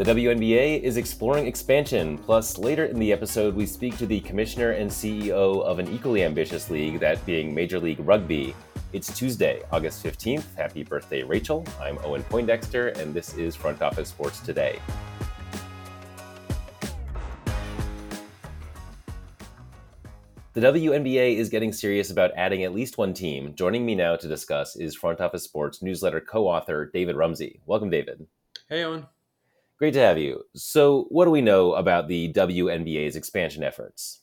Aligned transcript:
The 0.00 0.14
WNBA 0.14 0.80
is 0.80 0.96
exploring 0.96 1.46
expansion. 1.46 2.16
Plus, 2.16 2.56
later 2.56 2.86
in 2.86 2.98
the 2.98 3.12
episode, 3.12 3.54
we 3.54 3.66
speak 3.66 3.98
to 3.98 4.06
the 4.06 4.20
commissioner 4.20 4.70
and 4.70 4.90
CEO 4.90 5.62
of 5.62 5.78
an 5.78 5.92
equally 5.92 6.24
ambitious 6.24 6.70
league, 6.70 7.00
that 7.00 7.22
being 7.26 7.54
Major 7.54 7.78
League 7.78 8.00
Rugby. 8.00 8.56
It's 8.94 9.14
Tuesday, 9.14 9.60
August 9.70 10.02
15th. 10.02 10.54
Happy 10.54 10.84
birthday, 10.84 11.22
Rachel. 11.22 11.66
I'm 11.78 11.98
Owen 12.02 12.22
Poindexter, 12.22 12.88
and 12.98 13.12
this 13.12 13.36
is 13.36 13.54
Front 13.54 13.82
Office 13.82 14.08
Sports 14.08 14.40
Today. 14.40 14.80
The 20.54 20.62
WNBA 20.62 21.36
is 21.36 21.50
getting 21.50 21.74
serious 21.74 22.10
about 22.10 22.30
adding 22.36 22.64
at 22.64 22.72
least 22.72 22.96
one 22.96 23.12
team. 23.12 23.54
Joining 23.54 23.84
me 23.84 23.94
now 23.94 24.16
to 24.16 24.26
discuss 24.26 24.76
is 24.76 24.96
Front 24.96 25.20
Office 25.20 25.44
Sports 25.44 25.82
newsletter 25.82 26.22
co 26.22 26.48
author 26.48 26.86
David 26.86 27.16
Rumsey. 27.16 27.60
Welcome, 27.66 27.90
David. 27.90 28.26
Hey, 28.66 28.82
Owen. 28.84 29.04
Great 29.80 29.94
to 29.94 30.00
have 30.00 30.18
you. 30.18 30.42
So, 30.54 31.06
what 31.08 31.24
do 31.24 31.30
we 31.30 31.40
know 31.40 31.72
about 31.72 32.06
the 32.06 32.30
WNBA's 32.34 33.16
expansion 33.16 33.64
efforts? 33.64 34.20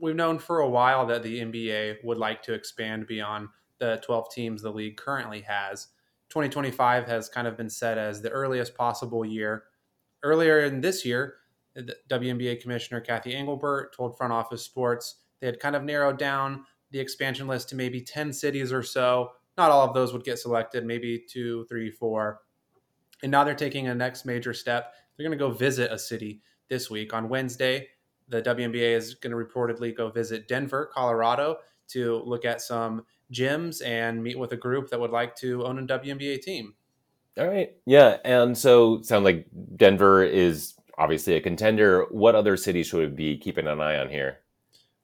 We've 0.00 0.14
known 0.14 0.38
for 0.38 0.60
a 0.60 0.70
while 0.70 1.04
that 1.06 1.24
the 1.24 1.40
NBA 1.40 2.04
would 2.04 2.16
like 2.16 2.42
to 2.42 2.52
expand 2.52 3.08
beyond 3.08 3.48
the 3.80 4.00
12 4.04 4.32
teams 4.32 4.62
the 4.62 4.70
league 4.70 4.96
currently 4.96 5.40
has. 5.40 5.88
2025 6.28 7.08
has 7.08 7.28
kind 7.28 7.48
of 7.48 7.56
been 7.56 7.68
set 7.68 7.98
as 7.98 8.22
the 8.22 8.30
earliest 8.30 8.76
possible 8.76 9.24
year. 9.24 9.64
Earlier 10.22 10.60
in 10.60 10.80
this 10.80 11.04
year, 11.04 11.38
the 11.74 11.96
WNBA 12.08 12.62
Commissioner 12.62 13.00
Cathy 13.00 13.34
Engelbert 13.34 13.96
told 13.96 14.16
Front 14.16 14.32
Office 14.32 14.62
Sports 14.62 15.16
they 15.40 15.48
had 15.48 15.58
kind 15.58 15.74
of 15.74 15.82
narrowed 15.82 16.18
down 16.20 16.66
the 16.92 17.00
expansion 17.00 17.48
list 17.48 17.68
to 17.70 17.74
maybe 17.74 18.00
10 18.00 18.32
cities 18.32 18.72
or 18.72 18.84
so. 18.84 19.32
Not 19.58 19.72
all 19.72 19.88
of 19.88 19.92
those 19.92 20.12
would 20.12 20.22
get 20.22 20.38
selected, 20.38 20.86
maybe 20.86 21.24
two, 21.28 21.64
three, 21.68 21.90
four. 21.90 22.42
And 23.24 23.30
now 23.30 23.42
they're 23.42 23.54
taking 23.54 23.88
a 23.88 23.94
next 23.94 24.26
major 24.26 24.52
step. 24.52 24.92
They're 25.16 25.26
going 25.26 25.36
to 25.36 25.42
go 25.42 25.50
visit 25.50 25.90
a 25.90 25.98
city 25.98 26.42
this 26.68 26.90
week. 26.90 27.14
On 27.14 27.30
Wednesday, 27.30 27.88
the 28.28 28.42
WNBA 28.42 28.94
is 28.94 29.14
going 29.14 29.30
to 29.30 29.42
reportedly 29.42 29.96
go 29.96 30.10
visit 30.10 30.46
Denver, 30.46 30.90
Colorado 30.92 31.56
to 31.88 32.22
look 32.26 32.44
at 32.44 32.60
some 32.60 33.06
gyms 33.32 33.82
and 33.82 34.22
meet 34.22 34.38
with 34.38 34.52
a 34.52 34.58
group 34.58 34.90
that 34.90 35.00
would 35.00 35.10
like 35.10 35.34
to 35.36 35.64
own 35.64 35.78
a 35.78 35.82
WNBA 35.82 36.42
team. 36.42 36.74
All 37.38 37.48
right. 37.48 37.74
Yeah. 37.86 38.18
And 38.26 38.56
so 38.56 39.00
sound 39.00 39.24
like 39.24 39.46
Denver 39.76 40.22
is 40.22 40.74
obviously 40.98 41.34
a 41.34 41.40
contender. 41.40 42.04
What 42.10 42.34
other 42.34 42.58
cities 42.58 42.88
should 42.88 43.00
we 43.00 43.06
be 43.06 43.38
keeping 43.38 43.66
an 43.66 43.80
eye 43.80 43.98
on 43.98 44.10
here? 44.10 44.40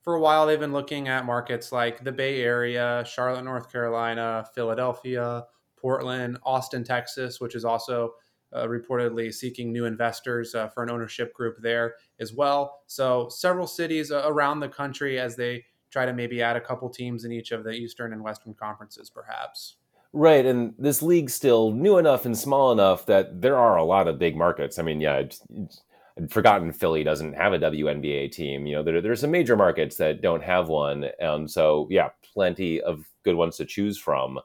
For 0.03 0.15
a 0.15 0.21
while, 0.21 0.47
they've 0.47 0.61
been 0.61 0.75
looking 0.75 1.09
at 1.09 1.25
markets 1.25 1.73
like 1.73 2.05
the 2.05 2.13
Bay 2.13 2.43
Area, 2.43 3.03
Charlotte, 3.07 3.45
North 3.45 3.73
Carolina, 3.73 4.47
Philadelphia, 4.55 5.47
Portland, 5.81 6.39
Austin, 6.45 6.85
Texas, 6.85 7.41
which 7.41 7.55
is 7.55 7.65
also 7.65 8.13
uh, 8.53 8.65
reportedly 8.65 9.33
seeking 9.33 9.73
new 9.73 9.85
investors 9.85 10.55
uh, 10.55 10.69
for 10.69 10.83
an 10.83 10.91
ownership 10.91 11.33
group 11.35 11.57
there 11.61 11.95
as 12.19 12.33
well. 12.35 12.83
So, 12.87 13.29
several 13.29 13.67
cities 13.67 14.11
uh, 14.11 14.23
around 14.27 14.61
the 14.61 14.69
country 14.69 15.19
as 15.19 15.37
they 15.37 15.65
try 15.91 16.07
to 16.07 16.13
maybe 16.13 16.43
add 16.43 16.57
a 16.57 16.61
couple 16.61 16.89
teams 16.89 17.25
in 17.25 17.33
each 17.33 17.53
of 17.53 17.65
the 17.65 17.71
Eastern 17.71 18.13
and 18.13 18.23
Western 18.23 18.55
conferences, 18.55 19.11
perhaps. 19.11 19.77
Right, 20.13 20.45
and 20.45 20.75
this 20.79 21.03
league's 21.03 21.35
still 21.35 21.71
new 21.71 21.99
enough 21.99 22.27
and 22.27 22.37
small 22.37 22.73
enough 22.73 23.07
that 23.07 23.41
there 23.41 23.57
are 23.57 23.77
a 23.77 23.85
lot 23.85 24.09
of 24.09 24.19
big 24.19 24.37
markets. 24.37 24.79
I 24.79 24.83
mean, 24.83 25.01
yeah, 25.01 25.17
I'd 25.17 26.33
forgotten 26.33 26.73
Philly 26.73 27.05
doesn't 27.05 27.35
have 27.35 27.53
a 27.53 27.59
WNBA 27.59 28.33
team. 28.33 28.67
You 28.67 28.77
know, 28.77 28.83
there, 28.83 29.01
there's 29.01 29.21
some 29.21 29.31
major 29.31 29.57
markets 29.57 29.97
that 29.97 30.21
don't 30.21 30.43
have 30.43 30.69
one, 30.69 31.07
and 31.21 31.49
so 31.49 31.87
yeah, 31.91 32.09
plenty 32.35 32.81
of 32.81 33.05
good 33.25 33.37
ones 33.37 33.57
to 33.59 33.65
choose 33.65 33.99
from 33.99 34.41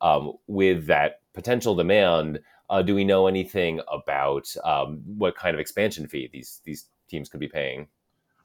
um, 0.00 0.32
with 0.46 0.86
that 0.86 1.20
potential 1.34 1.74
demand. 1.74 2.40
Uh, 2.70 2.82
do 2.82 2.94
we 2.94 3.04
know 3.04 3.26
anything 3.26 3.80
about 3.90 4.54
um, 4.62 5.00
what 5.06 5.34
kind 5.36 5.54
of 5.54 5.60
expansion 5.60 6.06
fee 6.06 6.28
these 6.32 6.60
these 6.64 6.86
teams 7.08 7.28
could 7.28 7.40
be 7.40 7.48
paying? 7.48 7.88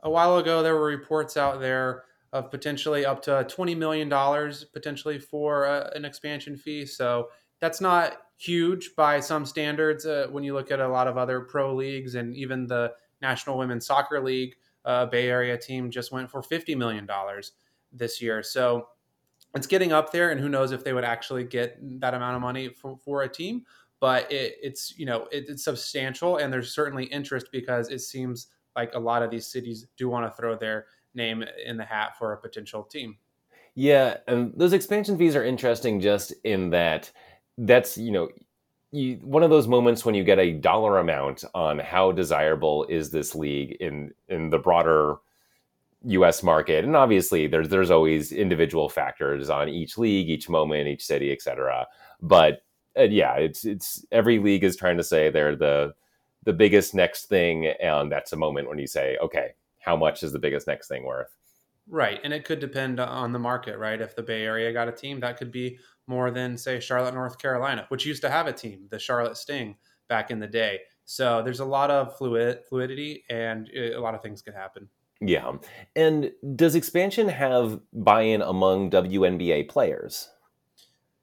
A 0.02 0.10
while 0.10 0.38
ago, 0.38 0.64
there 0.64 0.76
were 0.76 0.86
reports 0.86 1.38
out 1.38 1.60
there 1.60 2.04
of 2.32 2.50
potentially 2.50 3.06
up 3.06 3.22
to 3.24 3.46
twenty 3.50 3.76
million 3.76 4.10
dollars 4.10 4.64
potentially 4.64 5.20
for 5.20 5.66
uh, 5.66 5.90
an 5.96 6.06
expansion 6.06 6.58
fee. 6.58 6.86
So 6.86 7.30
that's 7.60 7.82
not 7.82 8.18
huge 8.38 8.96
by 8.96 9.20
some 9.20 9.46
standards 9.46 10.06
uh, 10.06 10.28
when 10.32 10.44
you 10.44 10.54
look 10.54 10.72
at 10.72 10.80
a 10.80 10.88
lot 10.88 11.08
of 11.08 11.18
other 11.18 11.42
pro 11.42 11.74
leagues 11.76 12.16
and 12.16 12.36
even 12.36 12.68
the 12.68 12.94
National 13.22 13.58
Women's 13.58 13.86
Soccer 13.86 14.22
League 14.22 14.56
uh, 14.84 15.06
Bay 15.06 15.30
Area 15.30 15.58
team 15.58 15.92
just 15.92 16.12
went 16.12 16.30
for 16.30 16.42
fifty 16.42 16.76
million 16.76 17.06
dollars 17.06 17.54
this 17.92 18.22
year. 18.22 18.42
So 18.42 18.88
it's 19.56 19.68
getting 19.68 19.92
up 19.92 20.12
there, 20.12 20.32
and 20.32 20.40
who 20.40 20.50
knows 20.50 20.72
if 20.72 20.84
they 20.84 20.94
would 20.94 21.04
actually 21.04 21.44
get 21.44 21.78
that 22.00 22.14
amount 22.14 22.36
of 22.36 22.42
money 22.42 22.70
for, 22.70 22.98
for 22.98 23.24
a 23.24 23.30
team. 23.30 23.64
But 24.00 24.32
it, 24.32 24.56
it's 24.62 24.98
you 24.98 25.06
know 25.06 25.28
it, 25.32 25.46
it's 25.48 25.64
substantial, 25.64 26.38
and 26.38 26.52
there's 26.52 26.74
certainly 26.74 27.06
interest 27.06 27.48
because 27.52 27.90
it 27.90 28.00
seems 28.00 28.48
like 28.76 28.94
a 28.96 29.00
lot 29.00 29.24
of 29.24 29.30
these 29.30 29.48
cities 29.48 29.88
do 29.98 30.10
want 30.10 30.26
to 30.26 30.36
throw 30.36 30.56
their 30.56 30.88
name 31.14 31.44
in 31.66 31.78
the 31.78 31.86
hat 31.86 32.18
for 32.18 32.34
a 32.34 32.38
potential 32.38 32.84
team. 32.84 33.18
Yeah, 33.76 34.18
and 34.28 34.52
those 34.56 34.74
expansion 34.74 35.18
fees 35.18 35.36
are 35.36 35.44
interesting 35.44 36.00
just 36.00 36.34
in 36.44 36.72
that 36.72 37.12
that's 37.58 37.98
you 37.98 38.12
know 38.12 38.30
you, 38.92 39.20
one 39.24 39.44
of 39.44 39.50
those 39.50 39.68
moments 39.68 40.06
when 40.06 40.16
you 40.16 40.24
get 40.24 40.40
a 40.40 40.52
dollar 40.52 41.00
amount 41.00 41.44
on 41.56 41.80
how 41.80 42.12
desirable 42.12 42.86
is 42.90 43.10
this 43.10 43.34
league 43.36 43.78
in 43.80 44.12
in 44.28 44.50
the 44.50 44.60
broader 44.60 45.16
U.S. 46.06 46.44
market, 46.44 46.84
and 46.84 46.96
obviously 46.96 47.48
there's 47.48 47.70
there's 47.70 47.92
always 47.92 48.32
individual 48.32 48.90
factors 48.90 49.50
on 49.50 49.70
each 49.70 49.98
league, 49.98 50.30
each 50.30 50.50
moment, 50.50 50.88
each 50.88 51.06
city, 51.06 51.32
etc. 51.32 51.88
But 52.22 52.64
uh, 52.98 53.04
yeah, 53.04 53.36
it's 53.36 53.66
it's 53.66 54.06
every 54.12 54.40
league 54.40 54.64
is 54.64 54.76
trying 54.76 54.98
to 54.98 55.04
say 55.04 55.30
they're 55.30 55.56
the 55.56 55.94
the 56.44 56.54
biggest 56.54 56.94
next 56.94 57.26
thing, 57.26 57.68
and 57.82 58.12
that's 58.12 58.34
a 58.34 58.38
moment 58.38 58.68
when 58.68 58.80
you 58.80 58.88
say, 58.88 59.18
okay, 59.22 59.52
how 59.80 59.96
much 59.96 60.24
is 60.24 60.34
the 60.34 60.40
biggest 60.40 60.68
next 60.68 60.88
thing 60.88 61.06
worth? 61.06 61.36
Right, 61.88 62.20
and 62.24 62.34
it 62.34 62.46
could 62.46 62.60
depend 62.60 63.00
on 63.00 63.34
the 63.34 63.40
market, 63.40 63.78
right? 63.78 64.00
If 64.00 64.16
the 64.16 64.24
Bay 64.24 64.44
Area 64.44 64.72
got 64.72 64.88
a 64.88 64.92
team, 64.92 65.20
that 65.22 65.38
could 65.38 65.52
be 65.52 65.78
more 66.08 66.32
than 66.32 66.58
say 66.58 66.80
Charlotte, 66.80 67.14
North 67.14 67.38
Carolina, 67.38 67.86
which 67.90 68.06
used 68.06 68.22
to 68.22 68.30
have 68.30 68.48
a 68.48 68.54
team, 68.54 68.88
the 68.90 69.00
Charlotte 69.00 69.38
Sting, 69.38 69.76
back 70.08 70.32
in 70.32 70.40
the 70.40 70.48
day. 70.48 70.80
So 71.06 71.42
there's 71.44 71.60
a 71.60 71.66
lot 71.66 71.92
of 71.92 72.18
fluid 72.18 72.60
fluidity, 72.70 73.24
and 73.30 73.70
uh, 73.76 73.98
a 73.98 74.02
lot 74.02 74.16
of 74.16 74.22
things 74.22 74.42
could 74.42 74.54
happen. 74.54 74.88
Yeah. 75.26 75.54
And 75.96 76.32
does 76.56 76.76
expansion 76.76 77.30
have 77.30 77.80
buy 77.94 78.24
in 78.24 78.42
among 78.42 78.92
WNBA 78.92 79.70
players? 79.70 80.30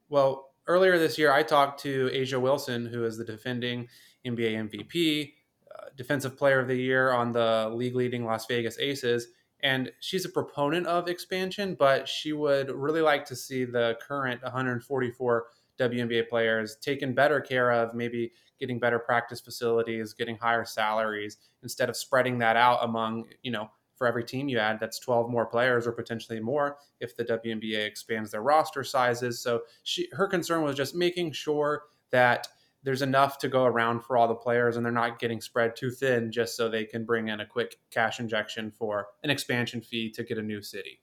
Well, 0.09 0.50
earlier 0.66 0.99
this 0.99 1.19
year, 1.19 1.33
I 1.33 1.43
talked 1.43 1.81
to 1.83 2.09
A'ja 2.09 2.41
Wilson, 2.41 2.87
who 2.87 3.05
is 3.05 3.19
the 3.19 3.25
defending 3.25 3.89
NBA 4.27 4.71
MVP, 4.71 5.33
uh, 5.75 5.89
Defensive 5.97 6.37
Player 6.37 6.60
of 6.60 6.69
the 6.69 6.77
Year 6.77 7.12
on 7.12 7.33
the 7.33 7.71
league 7.75 7.94
leading 7.94 8.25
Las 8.25 8.47
Vegas 8.47 8.78
Aces. 8.78 9.28
And 9.62 9.93
she's 10.00 10.25
a 10.25 10.31
proponent 10.31 10.87
of 10.87 11.09
expansion, 11.09 11.77
but 11.78 12.09
she 12.09 12.33
would 12.33 12.71
really 12.71 13.03
like 13.03 13.27
to 13.27 13.37
see 13.37 13.65
the 13.65 13.99
current 14.00 14.43
144 14.43 15.47
WNBA 15.78 16.28
players 16.28 16.77
taken 16.77 17.12
better 17.12 17.41
care 17.41 17.71
of, 17.71 17.94
maybe 17.94 18.33
getting 18.59 18.78
better 18.78 18.99
practice 18.99 19.41
facilities, 19.41 20.15
getting 20.15 20.37
higher 20.37 20.65
salaries, 20.65 21.39
instead 21.62 21.89
of 21.89 21.97
spreading 21.97 22.39
that 22.39 22.56
out 22.56 22.78
among, 22.83 23.25
you 23.43 23.50
know, 23.50 23.71
for 24.00 24.06
every 24.06 24.25
team 24.25 24.49
you 24.49 24.59
add, 24.59 24.81
that's 24.81 24.99
12 24.99 25.28
more 25.28 25.44
players 25.44 25.87
or 25.87 25.93
potentially 25.93 26.41
more 26.41 26.78
if 27.00 27.15
the 27.15 27.25
WNBA 27.27 27.84
expands 27.87 28.31
their 28.31 28.41
roster 28.41 28.83
sizes. 28.83 29.43
So 29.43 29.61
she, 29.83 30.09
her 30.12 30.27
concern 30.27 30.62
was 30.62 30.75
just 30.75 30.94
making 30.94 31.33
sure 31.33 31.83
that 32.10 32.49
there's 32.83 33.03
enough 33.03 33.37
to 33.41 33.49
go 33.49 33.66
around 33.66 34.00
for 34.03 34.16
all 34.16 34.27
the 34.27 34.34
players 34.34 34.78
and 34.78 34.87
they're 34.87 34.91
not 34.91 35.19
getting 35.19 35.43
spread 35.43 35.77
too 35.77 35.91
thin 35.91 36.33
just 36.33 36.56
so 36.56 36.66
they 36.66 36.87
can 36.87 37.05
bring 37.05 37.28
in 37.28 37.41
a 37.41 37.47
quick 37.47 37.77
cash 37.91 38.21
injection 38.21 38.71
for 38.71 39.09
an 39.22 39.28
expansion 39.28 39.83
fee 39.83 40.10
to 40.12 40.25
get 40.25 40.39
a 40.39 40.43
new 40.43 40.62
city. 40.62 41.03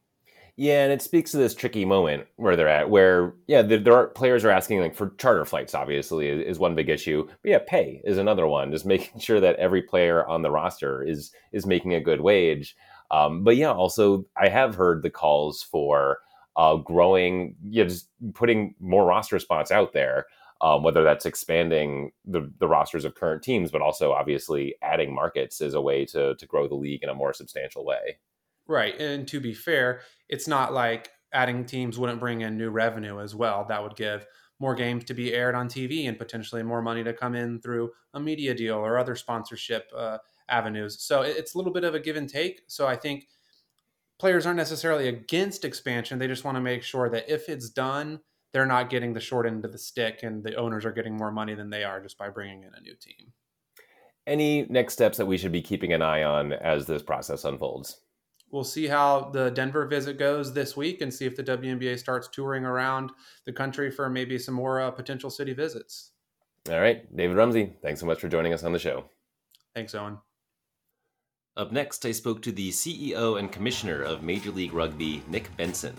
Yeah, 0.59 0.83
and 0.83 0.91
it 0.91 1.03
speaks 1.03 1.29
to 1.31 1.37
this 1.37 1.53
tricky 1.53 1.85
moment 1.85 2.25
where 2.37 2.55
they're 2.55 2.67
at, 2.67 2.89
where 2.89 3.35
yeah, 3.45 3.61
there 3.61 3.93
are 3.93 4.07
players 4.07 4.43
are 4.43 4.49
asking 4.49 4.79
like 4.81 4.95
for 4.95 5.11
charter 5.19 5.45
flights. 5.45 5.75
Obviously, 5.75 6.29
is 6.29 6.57
one 6.57 6.73
big 6.73 6.89
issue, 6.89 7.27
but 7.27 7.49
yeah, 7.51 7.59
pay 7.59 8.01
is 8.03 8.17
another 8.17 8.47
one. 8.47 8.71
Just 8.71 8.85
making 8.87 9.21
sure 9.21 9.39
that 9.39 9.55
every 9.57 9.83
player 9.83 10.25
on 10.25 10.41
the 10.41 10.49
roster 10.49 11.03
is 11.03 11.31
is 11.51 11.67
making 11.67 11.93
a 11.93 12.01
good 12.01 12.21
wage. 12.21 12.75
Um, 13.11 13.43
but 13.43 13.55
yeah, 13.55 13.71
also 13.71 14.25
I 14.35 14.49
have 14.49 14.73
heard 14.73 15.03
the 15.03 15.11
calls 15.11 15.61
for 15.61 16.19
uh, 16.55 16.77
growing, 16.77 17.55
yeah, 17.63 17.83
just 17.83 18.09
putting 18.33 18.73
more 18.79 19.05
roster 19.05 19.37
spots 19.37 19.71
out 19.71 19.93
there. 19.93 20.25
Um, 20.59 20.81
whether 20.81 21.03
that's 21.03 21.27
expanding 21.27 22.09
the, 22.25 22.51
the 22.57 22.67
rosters 22.67 23.05
of 23.05 23.13
current 23.13 23.43
teams, 23.43 23.69
but 23.69 23.83
also 23.83 24.11
obviously 24.11 24.73
adding 24.81 25.13
markets 25.13 25.61
is 25.61 25.75
a 25.75 25.81
way 25.81 26.03
to 26.05 26.33
to 26.33 26.45
grow 26.47 26.67
the 26.67 26.73
league 26.73 27.03
in 27.03 27.09
a 27.09 27.13
more 27.13 27.31
substantial 27.31 27.85
way. 27.85 28.17
Right. 28.67 28.99
And 28.99 29.27
to 29.29 29.39
be 29.39 29.53
fair, 29.53 30.01
it's 30.29 30.47
not 30.47 30.73
like 30.73 31.09
adding 31.33 31.65
teams 31.65 31.97
wouldn't 31.97 32.19
bring 32.19 32.41
in 32.41 32.57
new 32.57 32.69
revenue 32.69 33.19
as 33.19 33.35
well. 33.35 33.65
That 33.67 33.83
would 33.83 33.95
give 33.95 34.25
more 34.59 34.75
games 34.75 35.03
to 35.05 35.13
be 35.13 35.33
aired 35.33 35.55
on 35.55 35.67
TV 35.67 36.07
and 36.07 36.17
potentially 36.17 36.63
more 36.63 36.81
money 36.81 37.03
to 37.03 37.13
come 37.13 37.35
in 37.35 37.61
through 37.61 37.91
a 38.13 38.19
media 38.19 38.53
deal 38.55 38.75
or 38.75 38.97
other 38.97 39.15
sponsorship 39.15 39.89
uh, 39.95 40.17
avenues. 40.49 41.01
So 41.01 41.21
it's 41.21 41.53
a 41.53 41.57
little 41.57 41.73
bit 41.73 41.83
of 41.83 41.93
a 41.93 41.99
give 41.99 42.15
and 42.15 42.29
take. 42.29 42.61
So 42.67 42.87
I 42.87 42.95
think 42.95 43.27
players 44.17 44.45
aren't 44.45 44.57
necessarily 44.57 45.09
against 45.09 45.63
expansion. 45.63 46.17
They 46.17 46.27
just 46.27 46.43
want 46.43 46.55
to 46.55 46.61
make 46.61 46.81
sure 46.81 47.09
that 47.09 47.31
if 47.31 47.49
it's 47.49 47.69
done, 47.69 48.19
they're 48.51 48.65
not 48.65 48.89
getting 48.89 49.13
the 49.13 49.19
short 49.19 49.45
end 49.45 49.63
of 49.65 49.71
the 49.71 49.77
stick 49.77 50.23
and 50.23 50.43
the 50.43 50.55
owners 50.55 50.85
are 50.85 50.91
getting 50.91 51.15
more 51.15 51.31
money 51.31 51.53
than 51.53 51.69
they 51.69 51.83
are 51.83 52.01
just 52.01 52.17
by 52.17 52.29
bringing 52.29 52.63
in 52.63 52.73
a 52.73 52.81
new 52.81 52.95
team. 52.95 53.33
any 54.25 54.65
next 54.69 54.93
steps 54.93 55.17
that 55.17 55.25
we 55.25 55.37
should 55.37 55.51
be 55.51 55.61
keeping 55.61 55.93
an 55.93 56.01
eye 56.01 56.23
on 56.23 56.53
as 56.53 56.85
this 56.85 57.03
process 57.03 57.45
unfolds? 57.45 58.01
We'll 58.51 58.63
see 58.63 58.87
how 58.87 59.29
the 59.33 59.49
Denver 59.49 59.85
visit 59.85 60.17
goes 60.17 60.53
this 60.53 60.77
week 60.77 61.01
and 61.01 61.13
see 61.13 61.25
if 61.25 61.35
the 61.35 61.43
WNBA 61.43 61.99
starts 61.99 62.29
touring 62.29 62.63
around 62.63 63.11
the 63.45 63.51
country 63.51 63.91
for 63.91 64.09
maybe 64.09 64.39
some 64.39 64.55
more 64.55 64.79
uh, 64.79 64.89
potential 64.91 65.29
city 65.29 65.53
visits. 65.53 66.11
All 66.69 66.79
right, 66.79 67.13
David 67.15 67.35
Rumsey, 67.35 67.73
thanks 67.81 67.99
so 67.99 68.05
much 68.05 68.19
for 68.19 68.29
joining 68.29 68.53
us 68.53 68.63
on 68.63 68.73
the 68.73 68.79
show. 68.79 69.05
Thanks, 69.75 69.93
Owen. 69.95 70.17
Up 71.57 71.71
next, 71.71 72.05
I 72.05 72.11
spoke 72.11 72.41
to 72.43 72.51
the 72.51 72.69
CEO 72.69 73.39
and 73.39 73.51
Commissioner 73.51 74.01
of 74.01 74.21
Major 74.21 74.51
League 74.51 74.73
Rugby, 74.73 75.23
Nic 75.27 75.55
Benson. 75.57 75.95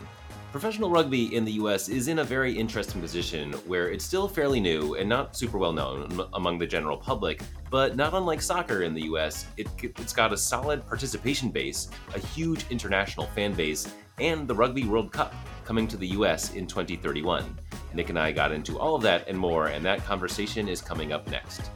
Professional 0.50 0.88
rugby 0.88 1.36
in 1.36 1.44
the 1.44 1.52
US 1.52 1.90
is 1.90 2.08
in 2.08 2.20
a 2.20 2.24
very 2.24 2.54
interesting 2.54 3.02
position 3.02 3.52
where 3.66 3.90
it's 3.90 4.02
still 4.02 4.26
fairly 4.26 4.60
new 4.60 4.94
and 4.94 5.06
not 5.06 5.36
super 5.36 5.58
well 5.58 5.74
known 5.74 6.26
among 6.32 6.58
the 6.58 6.66
general 6.66 6.96
public, 6.96 7.42
but 7.70 7.96
not 7.96 8.14
unlike 8.14 8.40
soccer 8.40 8.82
in 8.82 8.94
the 8.94 9.02
US, 9.02 9.44
it, 9.58 9.68
has 9.98 10.14
got 10.14 10.32
a 10.32 10.38
solid 10.38 10.86
participation 10.86 11.50
base, 11.50 11.90
a 12.14 12.18
huge 12.18 12.64
international 12.70 13.26
fan 13.26 13.52
base, 13.52 13.92
and 14.20 14.48
the 14.48 14.54
Rugby 14.54 14.84
World 14.84 15.12
Cup 15.12 15.34
coming 15.66 15.86
to 15.86 15.98
the 15.98 16.08
US 16.08 16.54
in 16.54 16.66
2031. 16.66 17.44
Nic 17.92 18.08
and 18.08 18.18
I 18.18 18.32
got 18.32 18.50
into 18.50 18.78
all 18.78 18.94
of 18.94 19.02
that 19.02 19.28
and 19.28 19.38
more, 19.38 19.66
and 19.66 19.84
that 19.84 20.02
conversation 20.06 20.66
is 20.66 20.80
coming 20.80 21.12
up 21.12 21.28
next. 21.28 21.70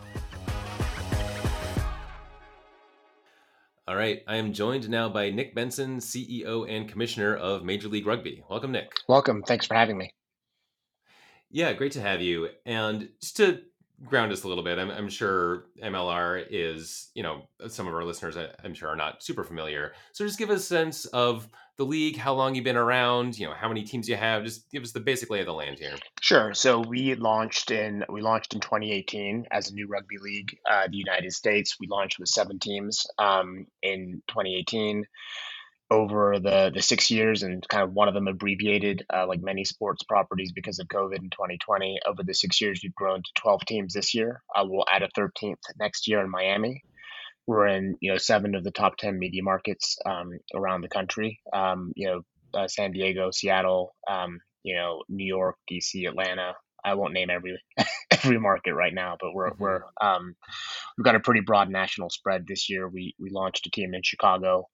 All 3.89 3.97
right, 3.97 4.23
I 4.29 4.37
am 4.37 4.53
joined 4.53 4.89
now 4.89 5.09
by 5.09 5.31
Nic 5.31 5.57
Benson, 5.57 5.99
CEO 5.99 6.71
and 6.71 6.89
Commissioner 6.89 7.35
of 7.35 7.65
Major 7.65 7.89
League 7.89 8.07
Rugby. 8.07 8.45
Welcome, 8.49 8.71
Nic. 8.71 8.93
Welcome. 9.09 9.43
Thanks 9.43 9.67
for 9.67 9.75
having 9.75 9.99
me. 9.99 10.15
Yeah, 11.51 11.73
great 11.73 11.91
to 11.93 12.01
have 12.01 12.21
you. 12.21 12.49
And 12.65 13.09
just 13.21 13.39
to 13.39 13.63
ground 14.05 14.33
us 14.33 14.45
a 14.45 14.49
little 14.49 14.65
bit, 14.65 14.79
I'm, 14.79 14.91
I'm 14.91 15.09
sure 15.09 15.65
MLR 15.83 16.45
is, 16.51 17.11
you 17.15 17.23
know, 17.23 17.43
some 17.69 17.87
of 17.87 17.95
our 17.95 18.05
listeners, 18.05 18.37
I, 18.37 18.49
I'm 18.65 18.75
sure, 18.75 18.89
are 18.89 18.97
not 18.97 19.23
super 19.23 19.45
familiar. 19.45 19.93
So 20.13 20.25
just 20.25 20.39
give 20.39 20.51
us 20.51 20.61
a 20.61 20.65
sense 20.65 21.05
of 21.07 21.49
the 21.79 21.85
league, 21.85 22.17
how 22.17 22.35
long 22.35 22.55
you've 22.55 22.65
been 22.65 22.77
around, 22.77 23.39
you 23.39 23.47
know, 23.47 23.55
how 23.55 23.69
many 23.69 23.83
teams 23.83 24.09
you 24.09 24.17
have. 24.17 24.45
Just 24.45 24.71
give 24.71 24.83
us 24.83 24.93
the 24.93 25.01
basic 25.01 25.31
lay 25.31 25.41
of 25.41 25.47
the 25.47 25.55
land 25.55 25.79
here. 25.79 25.97
Sure. 26.21 26.53
So 26.55 26.81
we 26.81 27.15
launched 27.15 27.71
in 27.71 28.05
we 28.09 28.21
launched 28.21 28.55
in 28.55 28.61
2018 28.61 29.47
as 29.51 29.71
a 29.71 29.75
new 29.75 29.87
rugby 29.87 30.19
league, 30.19 30.57
uh, 30.71 30.89
the 30.91 30.97
United 30.97 31.33
States. 31.33 31.77
We 31.81 31.87
launched 31.87 32.19
with 32.19 32.29
seven 32.29 32.59
teams 32.59 33.07
um, 33.19 33.67
in 33.83 34.23
2018. 34.29 35.07
Over 35.93 36.39
the 36.39 36.71
the 36.75 36.81
six 36.81 37.11
years, 37.11 37.43
and 37.43 37.69
kind 37.69 37.83
of 37.85 37.93
one 37.93 38.09
of 38.09 38.15
them 38.15 38.27
abbreviated, 38.27 39.05
uh, 39.13 39.27
like 39.27 39.43
many 39.43 39.65
sports 39.65 40.03
properties, 40.05 40.51
because 40.51 40.79
of 40.79 40.89
COVID 40.89 41.19
in 41.19 41.29
2020. 41.29 41.99
Over 42.07 42.23
the 42.23 42.33
six 42.33 42.63
years, 42.63 42.81
we've 42.83 42.95
grown 42.95 43.23
to 43.23 43.31
12 43.43 43.61
teams 43.67 43.93
this 43.93 44.15
year. 44.15 44.43
Uh, 44.57 44.65
we'll 44.67 44.87
add 44.91 45.03
a 45.03 45.09
13th 45.09 45.57
next 45.79 46.09
year 46.09 46.21
in 46.21 46.31
Miami. 46.31 46.83
We're 47.47 47.67
in 47.67 47.99
you 48.01 48.11
know 48.11 48.17
seven 48.17 48.55
of 48.55 48.65
the 48.65 48.71
top 48.71 48.97
ten 48.97 49.19
media 49.19 49.43
markets 49.43 49.99
um, 50.07 50.31
around 50.55 50.81
the 50.81 50.89
country. 50.89 51.41
Um, 51.53 51.93
you 51.95 52.09
know, 52.09 52.23
uh, 52.59 52.69
San 52.69 52.93
Diego, 52.93 53.31
Seattle, 53.31 53.95
um, 54.09 54.41
you 54.63 54.77
know, 54.77 55.03
New 55.11 55.27
York, 55.27 55.57
DC, 55.71 56.09
Atlanta. 56.09 56.55
I 56.85 56.95
won't 56.95 57.13
name 57.13 57.31
every 57.31 57.61
every 58.11 58.39
market 58.39 58.75
right 58.75 58.95
now, 58.95 59.17
but 59.21 59.35
we're 59.35 59.51
mm-hmm. 59.51 59.63
we're 59.63 59.83
um, 60.01 60.35
we've 60.97 61.05
got 61.05 61.17
a 61.17 61.21
pretty 61.21 61.41
broad 61.41 61.69
national 61.69 62.11
spread 62.11 62.47
this 62.47 62.69
year. 62.69 62.89
We 62.89 63.15
we 63.19 63.31
launched 63.31 63.67
a 63.67 63.71
team 63.71 63.95
in 63.95 64.03
Chicago, 64.03 64.69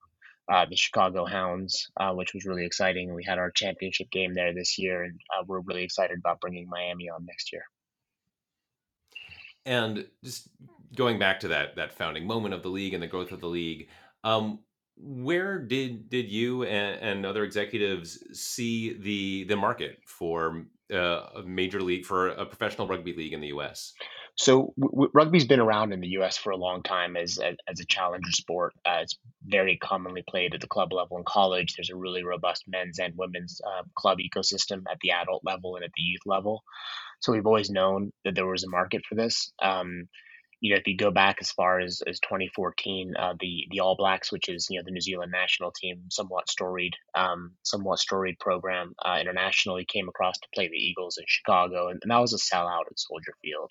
uh, 0.48 0.66
the 0.68 0.76
Chicago 0.76 1.26
Hounds, 1.26 1.90
uh, 1.96 2.12
which 2.12 2.32
was 2.32 2.46
really 2.46 2.64
exciting. 2.64 3.14
We 3.14 3.24
had 3.24 3.38
our 3.38 3.50
championship 3.50 4.10
game 4.10 4.34
there 4.34 4.54
this 4.54 4.78
year, 4.78 5.04
and 5.04 5.20
uh, 5.36 5.44
we're 5.46 5.60
really 5.60 5.84
excited 5.84 6.18
about 6.18 6.40
bringing 6.40 6.68
Miami 6.68 7.10
on 7.10 7.26
next 7.26 7.52
year. 7.52 7.64
And 9.66 10.06
just 10.24 10.48
going 10.96 11.18
back 11.18 11.40
to 11.40 11.48
that 11.48 11.76
that 11.76 11.92
founding 11.92 12.26
moment 12.26 12.54
of 12.54 12.62
the 12.62 12.70
league 12.70 12.94
and 12.94 13.02
the 13.02 13.06
growth 13.06 13.32
of 13.32 13.40
the 13.40 13.48
league, 13.48 13.88
um, 14.24 14.60
where 14.96 15.58
did 15.58 16.08
did 16.08 16.30
you 16.30 16.64
and, 16.64 17.00
and, 17.00 17.26
other 17.26 17.44
executives 17.44 18.18
see 18.32 18.94
the 18.94 19.44
the 19.44 19.56
market 19.56 19.98
for 20.06 20.64
uh, 20.92 21.26
a 21.36 21.42
major 21.44 21.82
league 21.82 22.06
for 22.06 22.28
a 22.28 22.46
professional 22.46 22.88
rugby 22.88 23.12
league 23.12 23.34
in 23.34 23.40
the 23.40 23.48
U.S.? 23.48 23.92
So 24.38 24.72
w- 24.78 25.10
rugby's 25.12 25.46
been 25.46 25.58
around 25.58 25.92
in 25.92 26.00
the 26.00 26.08
U.S. 26.18 26.36
for 26.36 26.50
a 26.50 26.56
long 26.56 26.84
time 26.84 27.16
as 27.16 27.38
a, 27.38 27.56
as 27.68 27.80
a 27.80 27.84
challenger 27.84 28.30
sport. 28.30 28.72
Uh, 28.86 29.00
it's 29.02 29.18
very 29.44 29.76
commonly 29.76 30.22
played 30.28 30.54
at 30.54 30.60
the 30.60 30.68
club 30.68 30.92
level 30.92 31.18
in 31.18 31.24
college. 31.24 31.74
There's 31.74 31.90
a 31.90 31.96
really 31.96 32.22
robust 32.22 32.62
men's 32.68 33.00
and 33.00 33.14
women's 33.16 33.60
uh, 33.66 33.82
club 33.96 34.18
ecosystem 34.18 34.84
at 34.90 34.98
the 35.02 35.10
adult 35.10 35.42
level 35.44 35.74
and 35.74 35.84
at 35.84 35.90
the 35.96 36.02
youth 36.02 36.22
level. 36.24 36.62
So 37.18 37.32
we've 37.32 37.46
always 37.46 37.68
known 37.68 38.12
that 38.24 38.36
there 38.36 38.46
was 38.46 38.62
a 38.62 38.70
market 38.70 39.02
for 39.08 39.16
this. 39.16 39.52
Um, 39.60 40.08
you 40.60 40.72
know, 40.72 40.78
if 40.78 40.86
you 40.86 40.96
go 40.96 41.10
back 41.10 41.38
as 41.40 41.50
far 41.50 41.80
as, 41.80 42.02
as 42.06 42.20
2014, 42.20 43.14
uh, 43.16 43.34
the 43.38 43.66
the 43.70 43.80
All 43.80 43.96
Blacks, 43.96 44.32
which 44.32 44.48
is 44.48 44.66
you 44.70 44.78
know 44.78 44.84
the 44.84 44.90
New 44.90 45.00
Zealand 45.00 45.32
national 45.32 45.72
team, 45.72 46.02
somewhat 46.10 46.48
storied, 46.48 46.94
um, 47.14 47.52
somewhat 47.62 48.00
storied 48.00 48.38
program 48.38 48.94
uh, 49.04 49.18
internationally, 49.20 49.84
came 49.84 50.08
across 50.08 50.36
to 50.38 50.48
play 50.54 50.68
the 50.68 50.76
Eagles 50.76 51.16
in 51.18 51.24
Chicago, 51.28 51.88
and, 51.88 52.00
and, 52.02 52.10
that 52.10 52.18
was 52.18 52.32
a 52.32 52.38
sellout 52.38 52.86
at 52.90 52.98
Soldier 52.98 53.34
Field. 53.40 53.70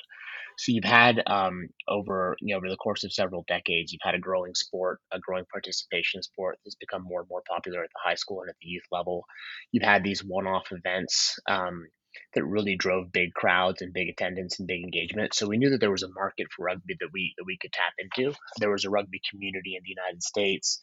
So 0.57 0.71
you've 0.71 0.83
had 0.83 1.21
um, 1.27 1.69
over 1.87 2.35
you 2.41 2.53
know 2.53 2.57
over 2.57 2.69
the 2.69 2.77
course 2.77 3.03
of 3.03 3.13
several 3.13 3.45
decades, 3.47 3.91
you've 3.91 4.01
had 4.03 4.15
a 4.15 4.19
growing 4.19 4.55
sport, 4.55 4.99
a 5.11 5.19
growing 5.19 5.45
participation 5.51 6.21
sport 6.23 6.57
that's 6.65 6.75
become 6.75 7.03
more 7.03 7.21
and 7.21 7.29
more 7.29 7.43
popular 7.47 7.83
at 7.83 7.89
the 7.89 8.09
high 8.09 8.15
school 8.15 8.41
and 8.41 8.49
at 8.49 8.55
the 8.61 8.67
youth 8.67 8.85
level. 8.91 9.25
You've 9.71 9.83
had 9.83 10.03
these 10.03 10.23
one-off 10.23 10.67
events. 10.71 11.37
Um, 11.47 11.87
that 12.33 12.43
really 12.43 12.75
drove 12.75 13.11
big 13.11 13.31
crowds 13.33 13.81
and 13.81 13.93
big 13.93 14.09
attendance 14.09 14.57
and 14.57 14.67
big 14.67 14.83
engagement. 14.83 15.35
So 15.35 15.47
we 15.47 15.57
knew 15.57 15.69
that 15.69 15.79
there 15.79 15.91
was 15.91 16.01
a 16.01 16.09
market 16.09 16.47
for 16.55 16.65
rugby 16.65 16.95
that 16.99 17.09
we 17.13 17.33
that 17.37 17.43
we 17.45 17.57
could 17.61 17.71
tap 17.71 17.93
into. 17.99 18.35
There 18.59 18.71
was 18.71 18.85
a 18.85 18.89
rugby 18.89 19.21
community 19.29 19.75
in 19.75 19.83
the 19.83 19.89
United 19.89 20.23
States 20.23 20.81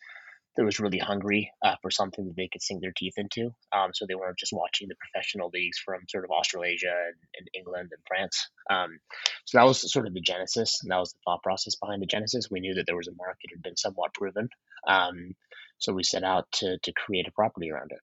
that 0.56 0.64
was 0.64 0.80
really 0.80 0.98
hungry 0.98 1.50
uh, 1.62 1.76
for 1.82 1.90
something 1.90 2.26
that 2.26 2.36
they 2.36 2.48
could 2.48 2.62
sink 2.62 2.80
their 2.80 2.92
teeth 2.96 3.14
into. 3.16 3.54
Um, 3.72 3.90
so 3.92 4.06
they 4.06 4.14
weren't 4.14 4.38
just 4.38 4.52
watching 4.52 4.88
the 4.88 4.94
professional 4.96 5.50
leagues 5.52 5.78
from 5.78 6.00
sort 6.08 6.24
of 6.24 6.30
Australasia 6.30 6.92
and, 6.92 7.16
and 7.38 7.48
England 7.54 7.90
and 7.92 8.02
France. 8.06 8.48
Um, 8.70 8.98
so 9.44 9.58
that 9.58 9.64
was 9.64 9.92
sort 9.92 10.06
of 10.06 10.14
the 10.14 10.20
genesis, 10.20 10.80
and 10.82 10.90
that 10.90 10.98
was 10.98 11.12
the 11.12 11.18
thought 11.24 11.42
process 11.42 11.74
behind 11.76 12.02
the 12.02 12.06
genesis. 12.06 12.50
We 12.50 12.60
knew 12.60 12.74
that 12.74 12.86
there 12.86 12.96
was 12.96 13.08
a 13.08 13.14
market 13.16 13.50
had 13.52 13.62
been 13.62 13.76
somewhat 13.76 14.14
proven, 14.14 14.48
um, 14.86 15.34
so 15.78 15.92
we 15.92 16.02
set 16.02 16.24
out 16.24 16.50
to 16.52 16.78
to 16.82 16.92
create 16.92 17.28
a 17.28 17.32
property 17.32 17.70
around 17.70 17.92
it 17.92 18.00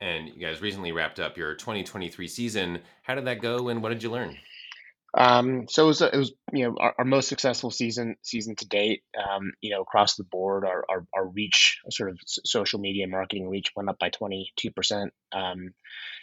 and 0.00 0.28
you 0.28 0.40
guys 0.40 0.60
recently 0.60 0.92
wrapped 0.92 1.18
up 1.18 1.36
your 1.36 1.54
2023 1.54 2.28
season. 2.28 2.80
How 3.02 3.14
did 3.14 3.24
that 3.26 3.42
go, 3.42 3.68
and 3.68 3.82
what 3.82 3.88
did 3.88 4.02
you 4.02 4.10
learn? 4.10 4.36
Um, 5.16 5.66
so 5.68 5.84
it 5.84 5.86
was, 5.86 6.02
it 6.02 6.16
was, 6.16 6.32
you 6.52 6.64
know, 6.64 6.76
our, 6.78 6.94
our 6.98 7.04
most 7.04 7.28
successful 7.28 7.70
season 7.70 8.16
season 8.22 8.56
to 8.56 8.66
date. 8.66 9.02
Um, 9.16 9.52
you 9.60 9.70
know, 9.70 9.80
across 9.80 10.16
the 10.16 10.24
board, 10.24 10.64
our, 10.64 10.84
our, 10.88 11.06
our 11.14 11.26
reach, 11.26 11.80
sort 11.90 12.10
of 12.10 12.18
social 12.26 12.78
media 12.78 13.06
marketing 13.06 13.48
reach, 13.48 13.72
went 13.74 13.88
up 13.88 13.98
by 13.98 14.10
22 14.10 14.70
percent. 14.70 15.12
Um, 15.32 15.72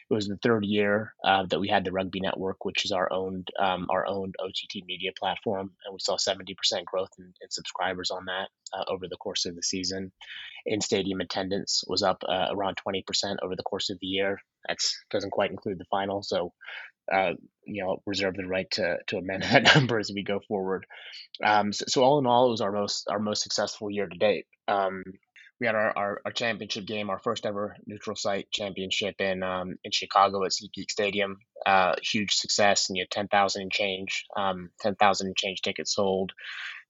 it 0.10 0.14
was 0.14 0.28
the 0.28 0.38
third 0.38 0.66
year 0.66 1.16
uh, 1.24 1.46
that 1.48 1.60
we 1.60 1.68
had 1.68 1.84
the 1.84 1.92
Rugby 1.92 2.20
Network, 2.20 2.64
which 2.64 2.86
is 2.86 2.92
our 2.92 3.12
owned 3.12 3.50
um, 3.58 3.88
our 3.90 4.06
own 4.06 4.34
OTT 4.40 4.86
media 4.86 5.12
platform, 5.18 5.72
and 5.84 5.94
we 5.94 6.00
saw 6.00 6.16
70% 6.16 6.86
growth 6.86 7.10
in, 7.18 7.34
in 7.42 7.50
subscribers 7.50 8.12
on 8.12 8.26
that 8.26 8.50
uh, 8.72 8.84
over 8.88 9.08
the 9.08 9.18
course 9.18 9.46
of 9.46 9.56
the 9.56 9.64
season. 9.64 10.12
In 10.68 10.80
stadium 10.80 11.22
attendance 11.22 11.84
was 11.88 12.04
up 12.04 12.24
uh, 12.28 12.48
around 12.52 12.78
20% 12.88 13.04
over 13.42 13.56
the 13.56 13.64
course 13.64 13.90
of 13.90 14.00
the 14.00 14.08
year. 14.08 14.40
That 14.68 14.78
doesn't 15.10 15.32
quite 15.32 15.52
include 15.52 15.80
the 15.80 15.86
final, 15.86 16.22
so 16.22 16.54
uh, 17.12 17.34
you 17.66 17.84
know 17.84 18.02
reserve 18.06 18.36
the 18.36 18.48
right 18.48 18.70
to 18.72 18.98
to 19.08 19.18
amend 19.18 19.44
that 19.52 19.76
number 19.76 20.00
as 20.00 20.12
we 20.14 20.24
go 20.24 20.40
forward. 20.48 20.86
Um, 21.44 21.74
so, 21.74 21.86
so, 21.88 22.04
all 22.04 22.20
in 22.20 22.26
all, 22.26 22.48
it 22.48 22.52
was 22.52 22.62
our 22.62 22.72
most 22.72 23.08
our 23.10 23.20
most 23.20 23.44
successful 23.44 23.90
year 23.90 24.08
to 24.08 24.18
date. 24.18 24.46
Um, 24.68 25.04
we 25.60 25.68
had 25.68 25.76
our, 25.76 25.98
our, 25.98 26.22
our, 26.26 26.32
championship 26.32 26.86
game, 26.86 27.10
our 27.10 27.20
first 27.20 27.46
ever 27.46 27.78
neutral 27.86 28.16
site 28.16 28.52
championship 28.52 29.16
in 29.20 29.42
um, 29.42 29.76
in 29.84 29.92
Chicago 29.92 30.44
at 30.44 30.52
SeatGeek 30.52 30.92
Stadium. 30.92 31.38
Uh, 31.66 31.94
huge 32.02 32.34
success, 32.34 32.90
and 32.90 32.98
you 32.98 33.04
had 33.04 33.12
ten 33.12 33.28
thousand 33.28 33.64
and 33.64 33.72
change, 33.72 34.26
um, 34.36 34.70
ten 34.82 34.96
thousand 34.96 35.28
and 35.28 35.38
change 35.38 35.62
tickets 35.62 35.96
sold. 35.96 36.34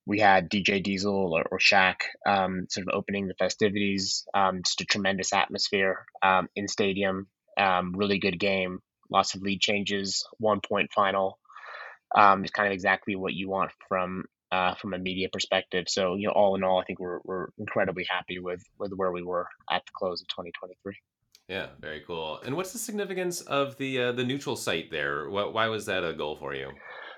We 0.04 0.20
had 0.20 0.50
DJ 0.50 0.82
Diesel 0.82 1.32
or, 1.36 1.44
or 1.50 1.58
Shaq 1.58 1.96
um, 2.26 2.66
sort 2.68 2.86
of 2.86 2.94
opening 2.94 3.26
the 3.26 3.34
festivities. 3.34 4.24
Um, 4.34 4.62
just 4.64 4.80
a 4.80 4.84
tremendous 4.84 5.32
atmosphere 5.32 6.04
um, 6.22 6.48
in 6.54 6.68
stadium. 6.68 7.26
Um, 7.58 7.94
really 7.96 8.18
good 8.18 8.38
game. 8.38 8.80
Lots 9.10 9.34
of 9.34 9.42
lead 9.42 9.60
changes. 9.60 10.26
One 10.38 10.60
point 10.60 10.92
final. 10.92 11.38
Um, 12.14 12.44
is 12.44 12.52
kind 12.52 12.68
of 12.68 12.72
exactly 12.72 13.16
what 13.16 13.34
you 13.34 13.48
want 13.48 13.72
from 13.88 14.24
uh, 14.52 14.74
from 14.76 14.94
a 14.94 14.98
media 14.98 15.28
perspective. 15.32 15.86
So, 15.88 16.14
you 16.14 16.28
know, 16.28 16.32
all 16.32 16.54
in 16.54 16.62
all, 16.62 16.80
I 16.80 16.84
think 16.84 17.00
we're, 17.00 17.18
we're 17.24 17.48
incredibly 17.58 18.06
happy 18.08 18.38
with, 18.38 18.62
with 18.78 18.92
where 18.92 19.10
we 19.10 19.22
were 19.22 19.48
at 19.70 19.84
the 19.84 19.92
close 19.92 20.22
of 20.22 20.28
2023. 20.28 20.94
Yeah, 21.48 21.66
very 21.80 22.02
cool. 22.06 22.40
And 22.44 22.56
what's 22.56 22.72
the 22.72 22.78
significance 22.78 23.40
of 23.40 23.76
the 23.76 24.02
uh, 24.02 24.12
the 24.12 24.24
neutral 24.24 24.56
site 24.56 24.90
there? 24.90 25.30
What, 25.30 25.54
why 25.54 25.68
was 25.68 25.86
that 25.86 26.04
a 26.04 26.12
goal 26.12 26.36
for 26.36 26.54
you? 26.54 26.70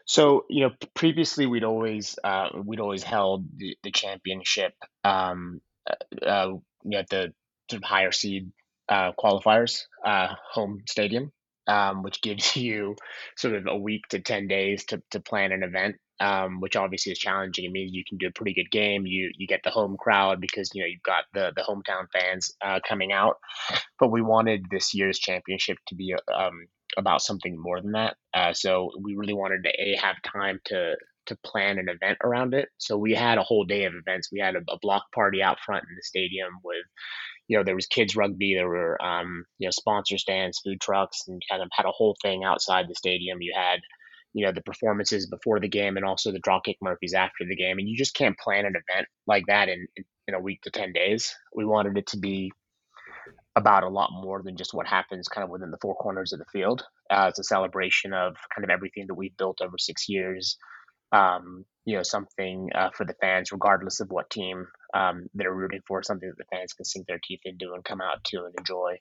So, 0.04 0.45
you 0.50 0.66
know, 0.66 0.75
previously 0.95 1.47
we'd 1.47 1.64
always 1.64 2.18
uh, 2.23 2.49
we'd 2.62 2.80
always 2.80 3.02
held 3.02 3.47
the, 3.57 3.76
the 3.83 3.90
championship 3.90 4.75
um, 5.02 5.61
uh, 5.88 6.26
uh 6.26 6.49
you 6.85 6.90
know, 6.90 6.99
at 6.99 7.09
the 7.09 7.33
sort 7.71 7.83
of 7.83 7.85
higher 7.85 8.12
seed 8.12 8.52
uh, 8.90 9.12
qualifiers 9.18 9.85
uh, 10.04 10.35
home 10.52 10.83
stadium, 10.87 11.33
um, 11.68 12.02
which 12.02 12.22
gives 12.22 12.56
you 12.56 12.96
sort 13.37 13.54
of 13.54 13.66
a 13.66 13.76
week 13.76 14.08
to 14.08 14.18
ten 14.20 14.48
days 14.48 14.84
to 14.87 15.02
to 15.10 15.20
plan 15.20 15.52
an 15.52 15.62
event 15.62 15.96
um, 16.20 16.60
which 16.60 16.76
obviously 16.76 17.12
is 17.12 17.18
challenging. 17.18 17.64
It 17.64 17.72
means 17.72 17.92
you 17.92 18.04
can 18.08 18.18
do 18.18 18.26
a 18.26 18.32
pretty 18.32 18.54
good 18.54 18.70
game. 18.70 19.06
You 19.06 19.30
you 19.37 19.46
get 19.46 19.60
the 19.64 19.70
home 19.70 19.96
crowd 19.96 20.40
because 20.40 20.70
you 20.75 20.82
know 20.82 20.87
you've 20.87 21.02
got 21.02 21.25
the 21.32 21.52
the 21.54 21.62
hometown 21.62 22.08
fans 22.12 22.52
uh, 22.64 22.80
coming 22.87 23.12
out. 23.12 23.37
But 23.98 24.10
we 24.10 24.22
wanted 24.22 24.66
this 24.70 24.94
year's 24.94 25.18
championship 25.18 25.78
to 25.88 25.94
be 25.94 26.14
um, 26.34 26.66
about 26.96 27.22
something 27.22 27.56
more 27.60 27.80
than 27.80 27.92
that. 27.92 28.16
Uh, 28.34 28.52
so 28.52 28.90
we 29.00 29.16
really 29.16 29.34
wanted 29.34 29.64
to 29.64 29.70
a 29.78 29.96
have 29.96 30.16
time 30.22 30.60
to 30.66 30.96
to 31.26 31.37
plan 31.44 31.78
an 31.78 31.88
event 31.90 32.18
around 32.25 32.54
it. 32.54 32.68
So 32.78 32.96
we 32.96 33.14
had 33.14 33.37
a 33.37 33.42
whole 33.42 33.64
day 33.64 33.84
of 33.84 33.92
events. 33.94 34.32
We 34.32 34.40
had 34.40 34.56
a, 34.56 34.60
a 34.70 34.78
block 34.80 35.04
party 35.14 35.42
out 35.42 35.58
front 35.60 35.84
in 35.88 35.94
the 35.94 36.02
stadium 36.02 36.54
with 36.64 36.84
you 37.49 37.57
know, 37.57 37.64
there 37.64 37.75
was 37.75 37.87
kids 37.87 38.14
rugby, 38.14 38.55
there 38.55 38.69
were, 38.69 39.02
um, 39.02 39.45
you 39.59 39.67
know, 39.67 39.71
sponsor 39.71 40.19
stands, 40.19 40.61
food 40.61 40.81
trucks, 40.81 41.25
and 41.26 41.43
kind 41.50 41.62
of 41.62 41.69
had 41.73 41.87
a 41.87 41.90
whole 41.90 42.17
thing 42.23 42.45
outside 42.45 42.87
the 42.88 42.95
stadium. 42.95 43.40
You 43.40 43.55
had, 43.57 43.81
you 44.35 44.45
know, 44.45 44.52
the 44.52 44.61
performances 44.61 45.26
before 45.26 45.59
the 45.59 45.69
game 45.69 45.97
and 45.97 46.05
also 46.05 46.31
the 46.31 46.43
Dropkick 46.43 46.76
Murphys 46.83 47.14
after 47.14 47.47
the 47.49 47.57
game. 47.57 47.78
And 47.78 47.88
you 47.88 47.97
just 47.97 48.14
can't 48.14 48.38
plan 48.38 48.67
an 48.67 48.75
event 48.75 49.09
like 49.26 49.45
that 49.49 49.71
in, 49.71 49.87
in 50.28 50.35
a 50.35 50.40
week 50.40 50.61
to 50.62 50.71
10 50.71 50.93
days. 50.93 51.35
We 51.55 51.64
wanted 51.64 51.97
it 51.97 52.07
to 52.09 52.19
be 52.19 52.52
about 53.57 53.83
a 53.83 53.88
lot 53.88 54.11
more 54.12 54.43
than 54.43 54.57
just 54.57 54.75
what 54.75 54.87
happens 54.87 55.26
kind 55.26 55.43
of 55.43 55.50
within 55.50 55.71
the 55.71 55.78
four 55.81 55.97
corners 55.97 56.35
of 56.35 56.38
the 56.38 56.45
field. 56.52 56.85
Uh, 57.11 57.26
it's 57.31 57.40
a 57.40 57.45
celebration 57.45 58.12
of 58.12 58.37
kind 58.55 58.62
of 58.62 58.71
everything 58.71 59.07
that 59.09 59.14
we've 59.14 59.37
built 59.38 59.62
over 59.62 59.78
six 59.78 60.09
years. 60.09 60.59
Um, 61.12 61.64
you 61.87 61.97
know, 61.97 62.02
something 62.02 62.69
uh, 62.75 62.90
for 62.95 63.07
the 63.07 63.14
fans, 63.23 63.50
regardless 63.50 64.00
of 64.00 64.11
what 64.11 64.28
team 64.28 64.67
um, 64.95 65.26
they're 65.35 65.52
rooting 65.52 65.80
for, 65.87 66.02
something 66.02 66.28
that 66.28 66.38
the 66.38 66.57
fans 66.57 66.73
can 66.73 66.85
sink 66.85 67.07
their 67.07 67.21
teeth 67.23 67.40
into 67.45 67.75
and 67.75 67.85
come 67.85 68.00
out 68.00 68.25
to 68.25 68.45
and 68.45 68.54
enjoy. 68.59 68.97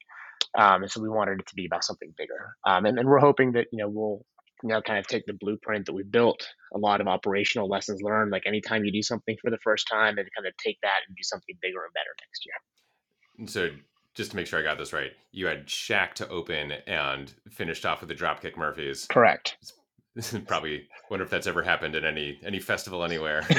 Um, 0.58 0.84
and 0.84 0.92
so 0.92 1.02
we 1.02 1.10
wanted 1.10 1.40
it 1.40 1.48
to 1.48 1.56
be 1.56 1.66
about 1.66 1.84
something 1.84 2.14
bigger. 2.18 2.56
Um, 2.66 2.86
and, 2.86 3.00
and 3.00 3.08
we're 3.08 3.20
hoping 3.20 3.54
that, 3.54 3.68
you 3.72 3.80
know, 3.80 3.90
we'll, 3.90 4.26
you 4.64 4.70
know, 4.70 4.82
kind 4.82 4.98
of 4.98 5.08
take 5.08 5.26
the 5.28 5.34
blueprint 5.34 5.86
that 5.86 5.94
we've 5.94 6.12
built, 6.12 6.48
a 6.74 6.80
lot 6.80 7.00
of 7.00 7.08
operational 7.08 7.70
lessons 7.70 8.02
learned. 8.02 8.32
Like 8.32 8.48
anytime 8.48 8.86
you 8.86 8.92
do 8.92 9.04
something 9.04 9.36
for 9.42 9.52
the 9.52 9.60
first 9.64 9.88
time, 9.92 10.18
and 10.18 10.28
kind 10.36 10.48
of 10.48 10.54
take 10.58 10.78
that 10.82 11.00
and 11.08 11.16
do 11.16 11.24
something 11.24 11.56
bigger 11.62 11.80
and 11.84 11.94
better 11.94 12.16
next 12.22 12.46
year. 12.46 13.46
So 13.48 13.78
just 14.16 14.32
to 14.32 14.36
make 14.36 14.48
sure 14.48 14.60
I 14.60 14.64
got 14.64 14.80
this 14.80 14.94
right, 14.94 15.12
you 15.32 15.46
had 15.46 15.68
Shaq 15.68 16.14
to 16.16 16.28
open 16.30 16.72
and 16.88 17.32
finished 17.52 17.86
off 17.86 18.02
with 18.02 18.10
the 18.10 18.16
Dropkick 18.16 18.58
Murphys. 18.58 19.06
Correct. 19.06 19.58
probably 20.48 20.88
wonder 21.10 21.24
if 21.24 21.30
that's 21.30 21.48
ever 21.48 21.62
happened 21.62 21.96
at 21.96 22.04
any 22.04 22.40
any 22.44 22.60
festival 22.60 23.04
anywhere. 23.04 23.44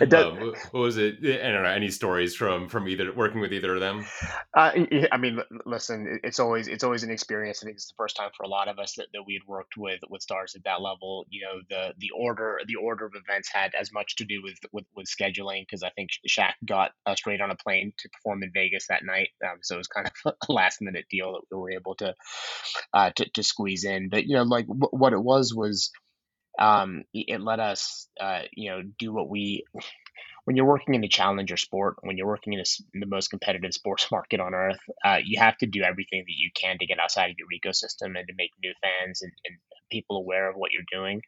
Um, 0.18 0.52
what 0.70 0.80
was 0.80 0.96
it? 0.96 1.18
I 1.22 1.50
don't 1.50 1.62
know. 1.62 1.68
Any 1.68 1.90
stories 1.90 2.34
from 2.34 2.68
from 2.68 2.88
either 2.88 3.12
working 3.12 3.40
with 3.40 3.52
either 3.52 3.74
of 3.74 3.80
them? 3.80 4.04
Uh, 4.56 4.72
I 5.12 5.16
mean, 5.16 5.40
listen, 5.64 6.20
it's 6.24 6.40
always 6.40 6.68
it's 6.68 6.84
always 6.84 7.02
an 7.02 7.10
experience. 7.10 7.62
I 7.62 7.66
think 7.66 7.76
it's 7.76 7.88
the 7.88 7.94
first 7.96 8.16
time 8.16 8.30
for 8.36 8.44
a 8.44 8.48
lot 8.48 8.68
of 8.68 8.78
us 8.78 8.94
that, 8.96 9.06
that 9.12 9.22
we 9.26 9.34
had 9.34 9.46
worked 9.46 9.76
with 9.76 10.00
with 10.08 10.22
stars 10.22 10.54
at 10.56 10.64
that 10.64 10.80
level. 10.80 11.26
You 11.30 11.42
know, 11.42 11.60
the 11.68 11.94
the 11.98 12.10
order 12.16 12.60
the 12.66 12.76
order 12.76 13.06
of 13.06 13.12
events 13.14 13.50
had 13.52 13.74
as 13.78 13.92
much 13.92 14.16
to 14.16 14.24
do 14.24 14.40
with 14.42 14.58
with, 14.72 14.84
with 14.94 15.06
scheduling 15.06 15.62
because 15.62 15.82
I 15.82 15.90
think 15.90 16.10
Shaq 16.28 16.52
got 16.64 16.92
uh, 17.06 17.14
straight 17.14 17.40
on 17.40 17.50
a 17.50 17.56
plane 17.56 17.92
to 17.98 18.08
perform 18.08 18.42
in 18.42 18.50
Vegas 18.52 18.86
that 18.88 19.04
night, 19.04 19.30
um, 19.44 19.58
so 19.62 19.74
it 19.74 19.78
was 19.78 19.88
kind 19.88 20.06
of 20.06 20.34
a 20.48 20.52
last 20.52 20.80
minute 20.80 21.06
deal 21.10 21.32
that 21.32 21.56
we 21.56 21.60
were 21.60 21.72
able 21.72 21.94
to 21.96 22.14
uh, 22.92 23.10
to, 23.16 23.28
to 23.34 23.42
squeeze 23.42 23.84
in. 23.84 24.08
But 24.08 24.26
you 24.26 24.36
know, 24.36 24.42
like 24.42 24.66
w- 24.66 24.90
what 24.90 25.12
it 25.12 25.22
was 25.22 25.54
was 25.54 25.67
um, 26.58 27.04
it 27.14 27.40
let 27.40 27.60
us, 27.60 28.08
uh, 28.20 28.42
you 28.52 28.70
know, 28.70 28.82
do 28.98 29.12
what 29.12 29.28
we. 29.28 29.64
When 30.44 30.56
you're 30.56 30.66
working 30.66 30.94
in 30.94 31.04
a 31.04 31.08
challenger 31.08 31.58
sport, 31.58 31.96
when 32.00 32.16
you're 32.16 32.26
working 32.26 32.54
in, 32.54 32.60
a, 32.60 32.64
in 32.94 33.00
the 33.00 33.06
most 33.06 33.28
competitive 33.28 33.74
sports 33.74 34.08
market 34.12 34.40
on 34.40 34.54
earth, 34.54 34.80
uh, 35.04 35.18
you 35.22 35.38
have 35.38 35.58
to 35.58 35.66
do 35.66 35.82
everything 35.82 36.24
that 36.26 36.34
you 36.36 36.50
can 36.54 36.78
to 36.78 36.86
get 36.86 36.98
outside 36.98 37.30
of 37.30 37.36
your 37.38 37.48
ecosystem 37.48 38.18
and 38.18 38.26
to 38.28 38.34
make 38.36 38.50
new 38.62 38.72
fans 38.82 39.22
and, 39.22 39.32
and 39.44 39.56
people 39.90 40.16
aware 40.16 40.48
of 40.48 40.56
what 40.56 40.72
you're 40.72 40.82
doing. 40.90 41.22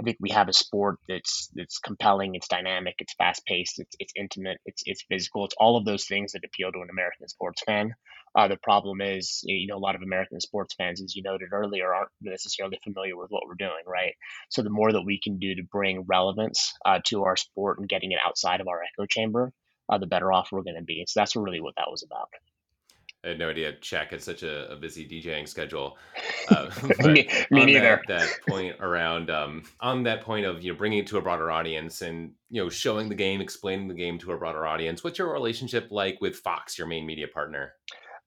I 0.00 0.04
think 0.04 0.18
we 0.20 0.30
have 0.30 0.48
a 0.48 0.52
sport 0.52 0.98
that's 1.08 1.50
that's 1.54 1.78
compelling, 1.78 2.34
it's 2.34 2.48
dynamic, 2.48 2.96
it's 2.98 3.14
fast 3.14 3.44
paced, 3.46 3.78
it's 3.78 3.96
it's 3.98 4.12
intimate, 4.16 4.58
it's 4.66 4.82
it's 4.86 5.04
physical, 5.08 5.44
it's 5.44 5.54
all 5.58 5.76
of 5.76 5.84
those 5.84 6.06
things 6.06 6.32
that 6.32 6.44
appeal 6.44 6.72
to 6.72 6.80
an 6.80 6.90
American 6.90 7.28
sports 7.28 7.62
fan. 7.64 7.94
Uh, 8.34 8.48
the 8.48 8.56
problem 8.56 9.00
is, 9.02 9.42
you 9.44 9.66
know, 9.66 9.76
a 9.76 9.78
lot 9.78 9.94
of 9.94 10.02
American 10.02 10.40
sports 10.40 10.74
fans, 10.74 11.02
as 11.02 11.14
you 11.14 11.22
noted 11.22 11.52
earlier, 11.52 11.94
aren't 11.94 12.10
necessarily 12.22 12.78
familiar 12.82 13.16
with 13.16 13.30
what 13.30 13.42
we're 13.46 13.54
doing, 13.54 13.82
right? 13.86 14.14
So 14.48 14.62
the 14.62 14.70
more 14.70 14.90
that 14.92 15.02
we 15.04 15.20
can 15.22 15.38
do 15.38 15.54
to 15.54 15.62
bring 15.70 16.04
relevance 16.08 16.72
uh, 16.86 17.00
to 17.06 17.24
our 17.24 17.36
sport 17.36 17.78
and 17.78 17.88
getting 17.88 18.12
it 18.12 18.18
outside 18.24 18.60
of 18.60 18.68
our 18.68 18.80
echo 18.82 19.06
chamber, 19.06 19.52
uh, 19.90 19.98
the 19.98 20.06
better 20.06 20.32
off 20.32 20.48
we're 20.50 20.62
going 20.62 20.76
to 20.76 20.82
be. 20.82 21.04
So 21.06 21.20
that's 21.20 21.36
really 21.36 21.60
what 21.60 21.74
that 21.76 21.90
was 21.90 22.02
about. 22.02 22.30
I 23.24 23.28
had 23.28 23.38
no 23.38 23.50
idea 23.50 23.72
Shaq 23.74 24.10
had 24.10 24.20
such 24.20 24.42
a, 24.42 24.72
a 24.72 24.76
busy 24.76 25.08
DJing 25.08 25.48
schedule. 25.48 25.96
Uh, 26.48 26.70
me, 27.04 27.28
me 27.50 27.64
neither. 27.66 28.02
That, 28.08 28.20
that, 28.20 28.28
point 28.48 28.76
around 28.80 29.30
um, 29.30 29.62
on 29.80 30.02
that 30.04 30.22
point 30.22 30.44
of 30.44 30.62
you 30.62 30.72
know 30.72 30.78
bringing 30.78 30.98
it 30.98 31.06
to 31.08 31.18
a 31.18 31.22
broader 31.22 31.50
audience 31.50 32.02
and 32.02 32.32
you 32.50 32.62
know 32.62 32.68
showing 32.68 33.08
the 33.08 33.14
game, 33.14 33.40
explaining 33.40 33.86
the 33.86 33.94
game 33.94 34.18
to 34.18 34.32
a 34.32 34.36
broader 34.36 34.66
audience. 34.66 35.04
What's 35.04 35.18
your 35.18 35.32
relationship 35.32 35.88
like 35.92 36.20
with 36.20 36.36
Fox, 36.36 36.76
your 36.76 36.88
main 36.88 37.06
media 37.06 37.28
partner? 37.28 37.74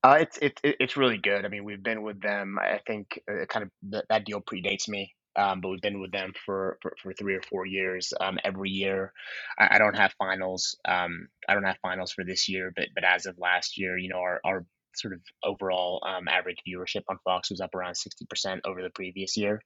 Uh, 0.02 0.20
it's 0.22 0.40
it's 0.42 0.62
it's 0.64 0.96
really 0.96 1.18
good. 1.18 1.44
I 1.44 1.50
mean, 1.50 1.66
we've 1.66 1.84
been 1.84 2.02
with 2.02 2.22
them. 2.22 2.58
I 2.58 2.80
think 2.88 3.20
uh, 3.30 3.46
kind 3.48 3.64
of 3.64 3.72
the, 3.90 4.04
that 4.08 4.26
deal 4.26 4.40
predates 4.40 4.88
me. 4.88 5.14
Um, 5.38 5.60
but 5.60 5.68
we've 5.68 5.82
been 5.82 6.00
with 6.00 6.14
them 6.14 6.32
for, 6.46 6.78
for, 6.82 6.96
for 7.04 7.12
three 7.12 7.36
or 7.36 7.42
four 7.42 7.66
years. 7.66 8.14
Um, 8.22 8.40
every 8.46 8.70
year, 8.70 9.12
I, 9.60 9.76
I, 9.76 9.78
don't 9.80 9.98
have 9.98 10.14
finals. 10.18 10.78
Um, 10.88 11.28
I 11.50 11.54
don't 11.54 11.66
have 11.66 11.76
finals 11.82 12.14
for 12.14 12.24
this 12.24 12.48
year, 12.48 12.72
but 12.74 12.88
but 12.96 13.04
as 13.04 13.26
of 13.26 13.38
last 13.38 13.78
year, 13.78 13.98
you 13.98 14.08
know, 14.08 14.20
our, 14.20 14.40
our 14.46 14.66
sort 14.98 15.14
of 15.14 15.22
overall 15.44 16.04
um, 16.06 16.28
average 16.28 16.58
viewership 16.68 17.04
on 17.10 17.18
Fox 17.24 17.50
was 17.50 17.62
up 17.62 17.76
around 17.76 17.94
60% 17.94 18.62
over 18.66 18.82
the 18.82 18.90
previous 18.90 19.38
year. 19.38 19.62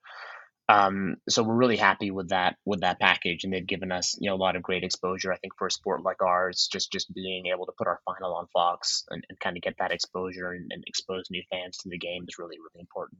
Um, 0.69 1.15
so 1.27 1.41
we're 1.41 1.55
really 1.55 1.77
happy 1.77 2.11
with 2.11 2.29
that 2.29 2.55
with 2.63 2.81
that 2.81 2.99
package, 2.99 3.43
and 3.43 3.51
they've 3.51 3.65
given 3.65 3.91
us 3.91 4.15
you 4.19 4.29
know 4.29 4.35
a 4.35 4.37
lot 4.37 4.55
of 4.55 4.61
great 4.61 4.83
exposure. 4.83 5.33
I 5.33 5.37
think 5.37 5.53
for 5.57 5.65
a 5.65 5.71
sport 5.71 6.03
like 6.03 6.21
ours, 6.21 6.69
just 6.71 6.91
just 6.91 7.11
being 7.11 7.47
able 7.47 7.65
to 7.65 7.71
put 7.75 7.87
our 7.87 7.99
final 8.05 8.35
on 8.35 8.45
Fox 8.53 9.03
and, 9.09 9.25
and 9.29 9.39
kind 9.39 9.57
of 9.57 9.63
get 9.63 9.73
that 9.79 9.91
exposure 9.91 10.51
and, 10.51 10.71
and 10.71 10.83
expose 10.85 11.23
new 11.31 11.41
fans 11.49 11.77
to 11.77 11.89
the 11.89 11.97
game 11.97 12.23
is 12.27 12.37
really 12.37 12.57
really 12.59 12.81
important. 12.81 13.19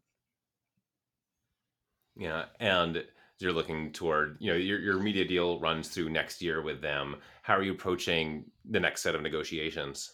Yeah, 2.16 2.46
and 2.60 3.04
you're 3.39 3.54
looking 3.54 3.92
toward 3.92 4.38
you 4.39 4.51
know 4.51 4.58
your, 4.58 4.80
your 4.80 5.00
media 5.00 5.25
deal 5.25 5.60
runs 5.60 5.88
through 5.88 6.10
next 6.10 6.42
year 6.42 6.62
with 6.62 6.82
them 6.82 7.16
how 7.42 7.56
are 7.56 7.63
you 7.63 7.72
approaching 7.72 8.46
the 8.70 8.80
next 8.80 9.01
set 9.01 9.16
of 9.16 9.22
negotiations 9.22 10.13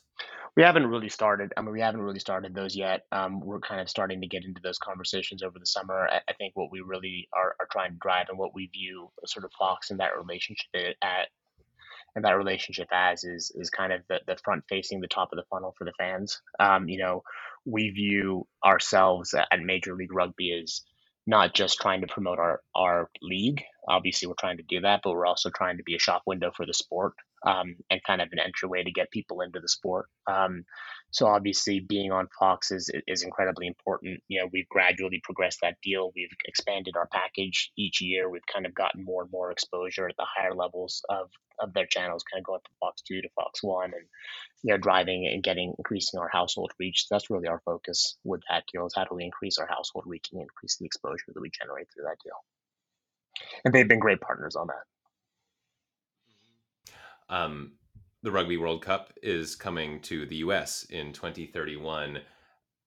we 0.55 0.63
haven't 0.63 0.87
really 0.87 1.09
started. 1.09 1.53
I 1.57 1.61
mean, 1.61 1.73
we 1.73 1.81
haven't 1.81 2.01
really 2.01 2.19
started 2.19 2.55
those 2.55 2.75
yet. 2.75 3.01
Um, 3.11 3.41
we're 3.41 3.59
kind 3.59 3.81
of 3.81 3.89
starting 3.89 4.21
to 4.21 4.27
get 4.27 4.45
into 4.45 4.61
those 4.61 4.77
conversations 4.77 5.43
over 5.43 5.59
the 5.59 5.65
summer. 5.65 6.07
I, 6.09 6.21
I 6.29 6.33
think 6.33 6.55
what 6.55 6.71
we 6.71 6.81
really 6.81 7.27
are, 7.35 7.55
are 7.59 7.67
trying 7.71 7.91
to 7.91 7.97
drive 7.99 8.27
and 8.29 8.37
what 8.37 8.55
we 8.55 8.67
view 8.67 9.09
sort 9.25 9.45
of 9.45 9.51
Fox 9.59 9.91
in 9.91 9.97
that 9.97 10.17
relationship 10.17 10.95
at 11.01 11.27
and 12.15 12.23
that 12.23 12.37
relationship 12.37 12.87
as 12.93 13.25
is 13.25 13.51
is 13.55 13.69
kind 13.69 13.91
of 13.91 14.01
the, 14.07 14.19
the 14.25 14.37
front 14.43 14.63
facing 14.69 15.01
the 15.01 15.07
top 15.07 15.29
of 15.33 15.37
the 15.37 15.43
funnel 15.49 15.75
for 15.77 15.83
the 15.83 15.93
fans. 15.97 16.41
Um, 16.59 16.87
you 16.87 16.99
know, 16.99 17.23
we 17.65 17.89
view 17.89 18.47
ourselves 18.63 19.33
at 19.33 19.59
Major 19.61 19.95
League 19.95 20.13
Rugby 20.13 20.57
as 20.63 20.81
not 21.27 21.53
just 21.53 21.79
trying 21.81 22.01
to 22.01 22.07
promote 22.07 22.39
our 22.39 22.61
our 22.75 23.09
league. 23.21 23.61
Obviously, 23.89 24.27
we're 24.27 24.35
trying 24.39 24.57
to 24.57 24.63
do 24.63 24.79
that, 24.81 25.01
but 25.03 25.11
we're 25.11 25.25
also 25.25 25.49
trying 25.49 25.77
to 25.77 25.83
be 25.83 25.95
a 25.95 25.99
shop 25.99 26.21
window 26.25 26.51
for 26.55 26.65
the 26.65 26.73
sport 26.73 27.13
um, 27.45 27.75
and 27.89 28.01
kind 28.03 28.21
of 28.21 28.29
an 28.31 28.39
entryway 28.39 28.83
to 28.83 28.91
get 28.91 29.11
people 29.11 29.41
into 29.41 29.59
the 29.59 29.69
sport. 29.69 30.07
Um, 30.27 30.65
so 31.11 31.27
obviously, 31.27 31.79
being 31.79 32.11
on 32.11 32.27
Fox 32.39 32.71
is 32.71 32.89
is 33.07 33.23
incredibly 33.23 33.67
important. 33.67 34.19
You 34.27 34.41
know, 34.41 34.49
we've 34.51 34.67
gradually 34.69 35.21
progressed 35.23 35.59
that 35.61 35.77
deal. 35.83 36.11
We've 36.15 36.29
expanded 36.45 36.95
our 36.97 37.07
package 37.07 37.71
each 37.77 38.01
year. 38.01 38.29
We've 38.29 38.45
kind 38.51 38.65
of 38.65 38.73
gotten 38.73 39.05
more 39.05 39.23
and 39.23 39.31
more 39.31 39.51
exposure 39.51 40.07
at 40.07 40.17
the 40.17 40.25
higher 40.25 40.53
levels 40.53 41.03
of 41.09 41.29
of 41.59 41.73
their 41.73 41.85
channels, 41.85 42.23
kind 42.23 42.41
of 42.41 42.45
going 42.45 42.59
from 42.65 42.75
Fox 42.79 43.01
Two 43.01 43.21
to 43.21 43.29
Fox 43.35 43.63
One, 43.63 43.91
and 43.93 44.05
you 44.63 44.73
know, 44.73 44.77
driving 44.77 45.27
and 45.31 45.43
getting 45.43 45.73
increasing 45.77 46.19
our 46.19 46.29
household 46.29 46.71
reach. 46.79 47.05
That's 47.09 47.29
really 47.29 47.47
our 47.47 47.61
focus 47.65 48.17
with 48.23 48.41
that 48.49 48.63
deal: 48.71 48.85
is 48.85 48.93
how 48.95 49.05
do 49.05 49.15
we 49.15 49.23
increase 49.23 49.57
our 49.57 49.67
household 49.67 50.05
reach 50.07 50.29
and 50.33 50.41
increase 50.41 50.77
the 50.77 50.85
exposure 50.85 51.31
that 51.33 51.41
we 51.41 51.51
generate 51.51 51.87
through 51.93 52.05
that 52.05 52.17
deal. 52.23 52.35
And 53.63 53.73
they've 53.73 53.87
been 53.87 53.99
great 53.99 54.21
partners 54.21 54.55
on 54.55 54.67
that. 54.67 54.83
Um, 57.29 57.73
the 58.23 58.31
Rugby 58.31 58.57
World 58.57 58.81
Cup 58.81 59.13
is 59.21 59.55
coming 59.55 60.01
to 60.01 60.25
the 60.25 60.37
U.S. 60.37 60.85
in 60.89 61.13
2031. 61.13 62.19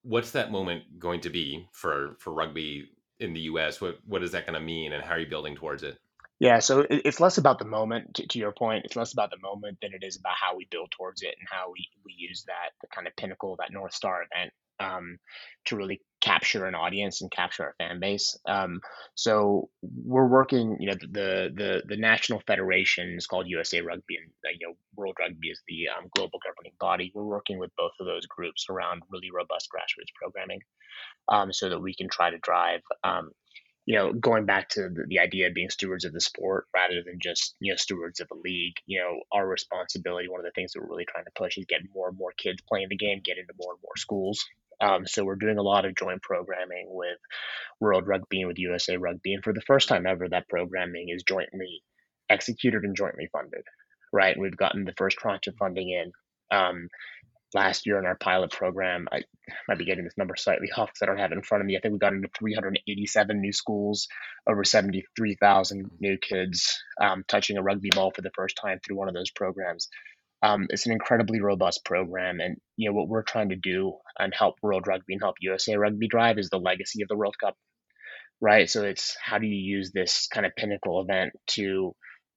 What's 0.02 0.32
that 0.32 0.50
moment 0.50 0.98
going 0.98 1.20
to 1.22 1.30
be 1.30 1.68
for 1.72 2.16
for 2.18 2.32
rugby 2.32 2.90
in 3.20 3.32
the 3.32 3.40
U.S.? 3.40 3.80
What 3.80 3.98
what 4.06 4.22
is 4.22 4.32
that 4.32 4.46
going 4.46 4.58
to 4.58 4.64
mean, 4.64 4.92
and 4.92 5.02
how 5.02 5.14
are 5.14 5.20
you 5.20 5.28
building 5.28 5.54
towards 5.54 5.82
it? 5.82 5.98
Yeah, 6.40 6.60
so 6.60 6.86
it's 6.88 7.18
less 7.18 7.38
about 7.38 7.58
the 7.58 7.64
moment. 7.64 8.14
To, 8.14 8.26
to, 8.28 8.38
your 8.38 8.52
point, 8.52 8.84
it's 8.84 8.94
less 8.94 9.12
about 9.12 9.30
the 9.30 9.38
moment 9.42 9.78
than 9.82 9.92
it 9.92 10.04
is 10.04 10.16
about 10.16 10.34
how 10.40 10.56
we 10.56 10.68
build 10.70 10.92
towards 10.92 11.22
it 11.22 11.34
and 11.36 11.48
how 11.50 11.72
we, 11.72 11.88
we 12.04 12.14
use 12.16 12.44
that 12.46 12.70
the 12.80 12.86
kind 12.94 13.08
of 13.08 13.16
pinnacle, 13.16 13.56
that 13.58 13.72
North 13.72 13.92
Star 13.92 14.22
event 14.22 14.52
um, 14.80 15.18
to 15.66 15.76
really 15.76 16.00
capture 16.20 16.66
an 16.66 16.74
audience 16.74 17.20
and 17.20 17.30
capture 17.30 17.64
our 17.64 17.74
fan 17.78 18.00
base. 18.00 18.36
Um, 18.46 18.80
so 19.14 19.70
we're 19.82 20.26
working, 20.26 20.76
you 20.80 20.88
know, 20.88 20.96
the 21.00 21.52
the 21.54 21.82
the 21.86 21.96
national 21.96 22.40
federation 22.46 23.14
is 23.16 23.26
called 23.26 23.48
USA 23.48 23.80
Rugby, 23.80 24.16
and 24.16 24.30
uh, 24.44 24.56
you 24.58 24.68
know, 24.68 24.74
World 24.96 25.16
Rugby 25.20 25.48
is 25.48 25.62
the 25.68 25.88
um, 25.88 26.08
global 26.14 26.40
governing 26.44 26.72
body. 26.80 27.12
We're 27.14 27.24
working 27.24 27.58
with 27.58 27.70
both 27.76 27.92
of 28.00 28.06
those 28.06 28.26
groups 28.26 28.66
around 28.68 29.02
really 29.10 29.30
robust 29.34 29.68
grassroots 29.74 30.12
programming, 30.20 30.60
um, 31.28 31.52
so 31.52 31.68
that 31.68 31.80
we 31.80 31.94
can 31.94 32.08
try 32.08 32.30
to 32.30 32.38
drive. 32.38 32.80
Um, 33.04 33.30
you 33.88 33.94
know, 33.96 34.12
going 34.12 34.44
back 34.44 34.68
to 34.68 34.90
the, 34.90 35.06
the, 35.08 35.18
idea 35.18 35.46
of 35.46 35.54
being 35.54 35.70
stewards 35.70 36.04
of 36.04 36.12
the 36.12 36.20
sport 36.20 36.66
rather 36.74 37.02
than 37.02 37.18
just, 37.18 37.56
you 37.58 37.72
know, 37.72 37.76
stewards 37.76 38.20
of 38.20 38.28
a 38.30 38.34
league, 38.34 38.74
you 38.84 39.00
know, 39.00 39.22
our 39.32 39.48
responsibility, 39.48 40.28
one 40.28 40.40
of 40.40 40.44
the 40.44 40.52
things 40.54 40.72
that 40.72 40.82
we're 40.82 40.90
really 40.90 41.06
trying 41.06 41.24
to 41.24 41.30
push 41.34 41.56
is 41.56 41.64
get 41.64 41.80
more 41.94 42.10
and 42.10 42.18
more 42.18 42.32
kids 42.36 42.60
playing 42.68 42.88
the 42.90 42.98
game, 42.98 43.22
get 43.24 43.38
into 43.38 43.54
more 43.58 43.72
and 43.72 43.80
more 43.82 43.96
schools. 43.96 44.44
Um, 44.80 45.06
so 45.06 45.24
we're 45.24 45.36
doing 45.36 45.58
a 45.58 45.62
lot 45.62 45.84
of 45.84 45.96
joint 45.96 46.22
programming 46.22 46.86
with 46.88 47.18
World 47.80 48.06
Rugby 48.06 48.40
and 48.40 48.48
with 48.48 48.58
USA 48.58 48.96
Rugby. 48.96 49.34
And 49.34 49.42
for 49.42 49.52
the 49.52 49.62
first 49.62 49.88
time 49.88 50.06
ever, 50.06 50.28
that 50.28 50.48
programming 50.48 51.08
is 51.08 51.22
jointly 51.22 51.82
executed 52.30 52.84
and 52.84 52.96
jointly 52.96 53.28
funded, 53.32 53.62
right? 54.12 54.38
We've 54.38 54.56
gotten 54.56 54.84
the 54.84 54.94
first 54.96 55.18
tranche 55.18 55.46
of 55.46 55.56
funding 55.56 55.90
in. 55.90 56.12
Um, 56.56 56.88
last 57.54 57.86
year 57.86 57.98
in 57.98 58.06
our 58.06 58.16
pilot 58.16 58.50
program. 58.50 59.08
I 59.10 59.22
might 59.66 59.78
be 59.78 59.84
getting 59.84 60.04
this 60.04 60.18
number 60.18 60.36
slightly 60.36 60.70
off 60.76 60.88
because 60.88 61.02
I 61.02 61.06
don't 61.06 61.18
have 61.18 61.32
it 61.32 61.36
in 61.36 61.42
front 61.42 61.62
of 61.62 61.66
me. 61.66 61.76
I 61.76 61.80
think 61.80 61.92
we 61.92 61.98
got 61.98 62.12
into 62.12 62.28
387 62.38 63.40
new 63.40 63.52
schools, 63.52 64.08
over 64.48 64.64
73,000 64.64 65.90
new 66.00 66.18
kids 66.18 66.78
um, 67.00 67.24
touching 67.28 67.56
a 67.56 67.62
rugby 67.62 67.90
ball 67.94 68.12
for 68.14 68.22
the 68.22 68.30
first 68.34 68.58
time 68.60 68.78
through 68.84 68.96
one 68.96 69.08
of 69.08 69.14
those 69.14 69.30
programs. 69.30 69.88
Um, 70.42 70.66
it's 70.70 70.86
an 70.86 70.92
incredibly 70.92 71.40
robust 71.40 71.84
program, 71.84 72.40
and 72.40 72.56
you 72.76 72.88
know 72.88 72.94
what 72.96 73.08
we're 73.08 73.22
trying 73.22 73.50
to 73.50 73.56
do 73.56 73.94
and 74.18 74.32
help 74.34 74.56
World 74.62 74.86
Rugby 74.86 75.14
and 75.14 75.22
help 75.22 75.36
USA 75.40 75.76
Rugby 75.76 76.08
drive 76.08 76.38
is 76.38 76.50
the 76.50 76.58
legacy 76.58 77.02
of 77.02 77.08
the 77.08 77.16
World 77.16 77.36
Cup, 77.38 77.56
right? 78.40 78.68
So 78.70 78.84
it's 78.84 79.16
how 79.22 79.38
do 79.38 79.46
you 79.46 79.56
use 79.56 79.92
this 79.92 80.28
kind 80.32 80.46
of 80.46 80.52
pinnacle 80.56 81.00
event 81.00 81.32
to 81.48 81.94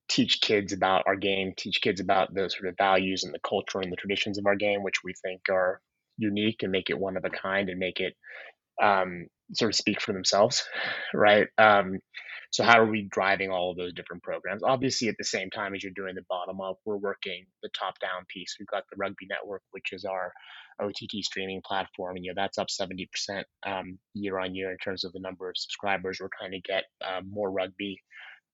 teach 0.10 0.42
kids 0.42 0.74
about 0.74 1.04
our 1.08 1.16
game, 1.16 1.54
teach 1.56 1.82
kids 1.82 2.02
about 2.02 2.34
the 2.34 2.50
sort 2.50 2.68
of 2.68 2.76
values 2.78 3.24
and 3.24 3.34
the 3.34 3.40
culture 3.48 3.80
and 3.80 3.92
the 3.92 3.98
traditions 3.98 4.38
of 4.38 4.46
our 4.46 4.56
game, 4.56 4.84
which 4.84 5.04
we 5.04 5.14
think 5.24 5.42
are 5.50 5.80
unique 6.18 6.64
and 6.64 6.72
make 6.72 6.90
it 6.90 7.00
one 7.00 7.18
of 7.18 7.26
a 7.26 7.30
kind 7.30 7.70
and 7.70 7.80
make 7.80 8.00
it 8.00 8.14
um, 8.82 9.28
sort 9.54 9.72
of 9.72 9.76
speak 9.76 10.02
for 10.02 10.14
themselves, 10.14 10.64
right? 11.14 11.48
Um, 11.58 12.00
so 12.52 12.64
how 12.66 12.80
are 12.80 12.86
we 12.86 13.08
driving 13.10 13.50
all 13.50 13.72
of 13.72 13.78
those 13.78 13.94
different 13.94 14.24
programs? 14.24 14.62
Obviously, 14.62 15.08
at 15.08 15.16
the 15.18 15.24
same 15.24 15.50
time 15.50 15.74
as 15.74 15.82
you're 15.84 15.94
doing 15.96 16.16
the 16.16 16.26
bottom 16.30 16.60
up, 16.60 16.80
we're 16.86 16.98
working 16.98 17.46
the 17.64 17.70
top 17.70 17.98
down 18.00 18.26
piece. 18.28 18.58
We've 18.60 18.68
got 18.68 18.84
the 18.92 18.98
Rugby 18.98 19.26
Network, 19.30 19.62
which 19.72 19.94
is 19.94 20.04
our 20.04 20.34
OTT 20.82 21.24
streaming 21.24 21.62
platform, 21.66 22.18
and 22.18 22.26
you 22.26 22.34
know 22.34 22.42
that's 22.42 22.58
up 22.58 22.68
70% 22.68 23.08
um, 23.66 23.98
year 24.14 24.38
on 24.38 24.54
year 24.54 24.72
in 24.72 24.78
terms 24.78 25.06
of 25.06 25.14
the 25.14 25.20
number 25.22 25.50
of 25.50 25.58
subscribers. 25.58 26.20
We're 26.20 26.30
trying 26.38 26.52
to 26.52 26.62
get 26.62 26.84
uh, 27.06 27.22
more 27.26 27.50
rugby 27.50 28.02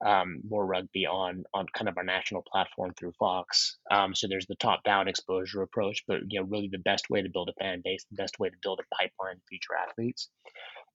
um, 0.06 0.42
more 0.48 0.66
rugby 0.66 1.08
on 1.08 1.44
on 1.54 1.66
kind 1.74 1.90
of 1.90 1.98
our 1.98 2.04
national 2.04 2.44
platform 2.52 2.94
through 2.94 3.14
Fox. 3.18 3.78
Um, 3.90 4.14
so 4.14 4.28
there's 4.28 4.46
the 4.46 4.56
top 4.56 4.84
down 4.84 5.08
exposure 5.08 5.64
approach, 5.64 6.04
but 6.08 6.20
you 6.28 6.40
know 6.40 6.46
really 6.46 6.70
the 6.72 6.78
best 6.78 7.10
way 7.10 7.22
to 7.22 7.30
build 7.30 7.50
a 7.50 7.64
fan 7.64 7.82
base, 7.84 8.06
the 8.12 8.22
best 8.22 8.40
way 8.40 8.50
to 8.50 8.56
build 8.62 8.80
a 8.80 8.96
pipeline 8.96 9.38
of 9.38 9.42
future 9.50 9.74
athletes, 9.90 10.30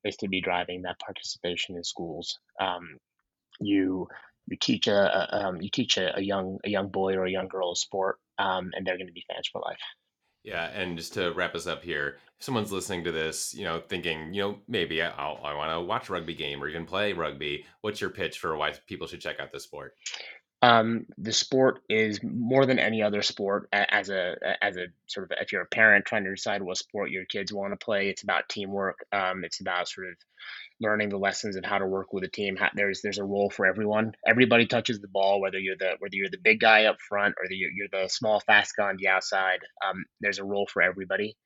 is 0.04 0.16
to 0.16 0.28
be 0.28 0.40
driving 0.40 0.82
that 0.82 0.98
participation 0.98 1.76
in 1.76 1.84
schools. 1.84 2.38
Um, 2.60 2.98
you 3.60 4.08
you 4.48 4.56
teach 4.56 4.88
a, 4.88 5.46
um, 5.46 5.60
you 5.60 5.70
teach 5.70 5.96
a, 5.96 6.16
a, 6.16 6.20
young 6.20 6.58
a 6.64 6.68
young 6.68 6.88
boy 6.88 7.14
or 7.14 7.24
a 7.24 7.30
young 7.30 7.48
girl 7.48 7.72
a 7.72 7.76
sport, 7.76 8.18
um, 8.38 8.70
and 8.74 8.86
they're 8.86 8.96
going 8.96 9.06
to 9.06 9.12
be 9.12 9.24
fans 9.32 9.48
for 9.52 9.60
life. 9.60 9.78
Yeah, 10.42 10.64
and 10.70 10.96
just 10.98 11.14
to 11.14 11.32
wrap 11.32 11.54
us 11.54 11.68
up 11.68 11.84
here, 11.84 12.16
if 12.38 12.44
someone's 12.44 12.72
listening 12.72 13.04
to 13.04 13.12
this, 13.12 13.54
you 13.54 13.64
know, 13.64 13.80
thinking, 13.88 14.34
you 14.34 14.42
know, 14.42 14.58
maybe 14.66 15.00
I'll, 15.00 15.38
I 15.44 15.54
want 15.54 15.70
to 15.70 15.80
watch 15.80 16.08
a 16.08 16.12
rugby 16.12 16.34
game 16.34 16.60
or 16.60 16.68
even 16.68 16.84
play 16.84 17.12
rugby. 17.12 17.64
What's 17.82 18.00
your 18.00 18.10
pitch 18.10 18.40
for 18.40 18.56
why 18.56 18.72
people 18.88 19.06
should 19.06 19.20
check 19.20 19.38
out 19.38 19.52
this 19.52 19.62
sport? 19.62 19.94
Um, 20.62 21.06
the 21.18 21.32
sport 21.32 21.80
is 21.88 22.20
more 22.22 22.66
than 22.66 22.78
any 22.78 23.02
other 23.02 23.22
sport. 23.22 23.68
As 23.72 24.10
a 24.10 24.36
as 24.62 24.76
a 24.76 24.86
sort 25.08 25.30
of 25.30 25.38
if 25.40 25.52
you're 25.52 25.62
a 25.62 25.66
parent 25.66 26.06
trying 26.06 26.24
to 26.24 26.30
decide 26.30 26.62
what 26.62 26.78
sport 26.78 27.10
your 27.10 27.24
kids 27.24 27.52
want 27.52 27.72
to 27.72 27.84
play, 27.84 28.08
it's 28.08 28.22
about 28.22 28.48
teamwork. 28.48 29.04
Um, 29.12 29.44
it's 29.44 29.60
about 29.60 29.88
sort 29.88 30.08
of 30.08 30.14
learning 30.80 31.08
the 31.08 31.18
lessons 31.18 31.56
of 31.56 31.64
how 31.64 31.78
to 31.78 31.86
work 31.86 32.12
with 32.12 32.24
a 32.24 32.28
team. 32.28 32.56
There's 32.74 33.02
there's 33.02 33.18
a 33.18 33.24
role 33.24 33.50
for 33.50 33.66
everyone. 33.66 34.12
Everybody 34.26 34.66
touches 34.66 35.00
the 35.00 35.08
ball, 35.08 35.40
whether 35.40 35.58
you're 35.58 35.76
the 35.78 35.96
whether 35.98 36.14
you're 36.14 36.30
the 36.30 36.38
big 36.42 36.60
guy 36.60 36.84
up 36.84 36.98
front 37.08 37.34
or 37.38 37.48
the, 37.48 37.56
you're 37.56 37.88
the 37.90 38.08
small 38.08 38.40
fast 38.40 38.74
guy 38.76 38.88
on 38.88 38.96
the 38.98 39.08
outside. 39.08 39.60
Um, 39.88 40.04
there's 40.20 40.38
a 40.38 40.44
role 40.44 40.68
for 40.72 40.82
everybody. 40.82 41.36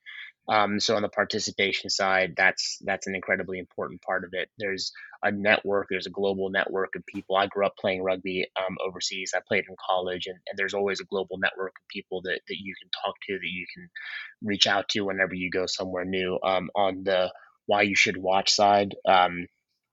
Um, 0.48 0.78
so 0.78 0.94
on 0.96 1.02
the 1.02 1.08
participation 1.08 1.90
side, 1.90 2.34
that's 2.36 2.78
that's 2.84 3.06
an 3.06 3.14
incredibly 3.14 3.58
important 3.58 4.02
part 4.02 4.24
of 4.24 4.30
it. 4.32 4.48
There's 4.58 4.92
a 5.22 5.32
network, 5.32 5.88
there's 5.90 6.06
a 6.06 6.10
global 6.10 6.50
network 6.50 6.94
of 6.94 7.04
people. 7.06 7.36
I 7.36 7.46
grew 7.46 7.66
up 7.66 7.76
playing 7.76 8.02
rugby 8.02 8.46
um, 8.56 8.76
overseas. 8.86 9.32
I 9.34 9.40
played 9.46 9.64
in 9.68 9.76
college, 9.88 10.26
and, 10.26 10.38
and, 10.46 10.56
there's 10.56 10.74
always 10.74 11.00
a 11.00 11.04
global 11.04 11.38
network 11.38 11.72
of 11.76 11.88
people 11.88 12.22
that, 12.22 12.40
that 12.48 12.56
you 12.58 12.74
can 12.80 12.90
talk 13.04 13.14
to, 13.26 13.32
that 13.32 13.40
you 13.42 13.66
can 13.74 13.88
reach 14.42 14.66
out 14.66 14.88
to 14.90 15.00
whenever 15.00 15.34
you 15.34 15.50
go 15.50 15.66
somewhere 15.66 16.04
new. 16.04 16.38
Um, 16.44 16.70
on 16.76 17.02
the 17.02 17.32
why 17.66 17.82
you 17.82 17.96
should 17.96 18.16
watch 18.16 18.50
side. 18.50 18.94
Um, 19.08 19.46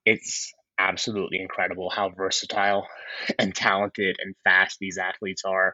it's 0.05 0.53
absolutely 0.77 1.39
incredible 1.39 1.89
how 1.89 2.09
versatile 2.09 2.87
and 3.39 3.53
talented 3.53 4.17
and 4.19 4.35
fast 4.43 4.77
these 4.79 4.97
athletes 4.97 5.43
are. 5.45 5.73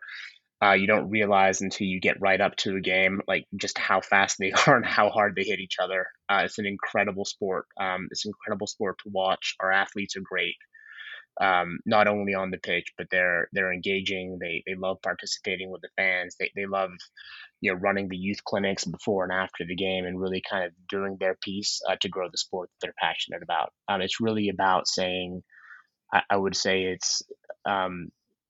Uh, 0.63 0.73
you 0.73 0.87
don't 0.87 1.09
realize 1.09 1.61
until 1.61 1.87
you 1.87 2.01
get 2.01 2.19
right 2.19 2.41
up 2.41 2.55
to 2.57 2.75
a 2.75 2.81
game, 2.81 3.21
like 3.27 3.45
just 3.55 3.77
how 3.77 4.01
fast 4.01 4.37
they 4.39 4.51
are 4.67 4.75
and 4.75 4.85
how 4.85 5.09
hard 5.09 5.35
they 5.35 5.43
hit 5.43 5.59
each 5.59 5.77
other. 5.81 6.07
Uh, 6.29 6.41
it's 6.45 6.59
an 6.59 6.65
incredible 6.65 7.25
sport. 7.25 7.65
Um, 7.79 8.07
it's 8.11 8.25
an 8.25 8.31
incredible 8.31 8.67
sport 8.67 8.97
to 9.03 9.09
watch. 9.09 9.55
Our 9.61 9.71
athletes 9.71 10.17
are 10.17 10.21
great, 10.21 10.55
um, 11.41 11.79
not 11.85 12.07
only 12.07 12.33
on 12.33 12.51
the 12.51 12.57
pitch, 12.57 12.93
but 12.97 13.07
they're 13.09 13.47
they're 13.53 13.71
engaging. 13.71 14.37
They 14.41 14.63
they 14.67 14.75
love 14.75 14.97
participating 15.01 15.71
with 15.71 15.81
the 15.81 15.89
fans. 15.97 16.35
They 16.39 16.51
they 16.55 16.65
love 16.65 16.91
you 17.61 17.71
know 17.73 17.79
running 17.79 18.09
the 18.09 18.17
youth 18.17 18.43
clinics 18.43 18.85
before 18.85 19.23
and 19.23 19.33
after 19.33 19.65
the 19.65 19.75
game 19.75 20.05
and 20.05 20.19
really 20.19 20.41
kind 20.49 20.65
of 20.65 20.73
doing 20.89 21.17
their 21.19 21.35
piece 21.41 21.81
uh, 21.89 21.95
to 22.01 22.09
grow 22.09 22.27
the 22.29 22.37
sport 22.37 22.69
that 22.69 22.87
they're 22.87 22.95
passionate 22.99 23.43
about. 23.43 23.71
Um, 23.87 24.01
it's 24.01 24.19
really 24.19 24.49
about 24.49 24.87
saying, 24.87 25.43
I, 26.13 26.23
I 26.29 26.37
would 26.37 26.55
say 26.55 26.83
it's 26.83 27.21
um, 27.65 28.09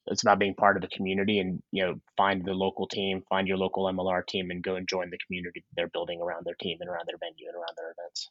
it's 0.10 0.24
about 0.24 0.40
being 0.40 0.56
part 0.56 0.76
of 0.76 0.82
the 0.82 0.88
community 0.90 1.40
and 1.40 1.62
you 1.72 1.86
know 1.86 1.96
find 2.18 2.44
the 2.44 2.54
local 2.54 2.88
team, 2.88 3.24
find 3.30 3.48
your 3.48 3.58
local 3.58 3.86
MLR 3.86 4.26
team, 4.26 4.52
and 4.52 4.64
go 4.64 4.76
and 4.76 4.88
join 4.88 5.10
the 5.10 5.18
community 5.26 5.64
they're 5.76 5.88
building 5.88 6.22
around 6.22 6.46
their 6.46 6.56
team 6.60 6.78
and 6.82 6.90
around 6.90 7.08
their 7.08 7.18
venue 7.20 7.48
and 7.48 7.56
around 7.56 7.74
their 7.78 7.92
events. 7.98 8.30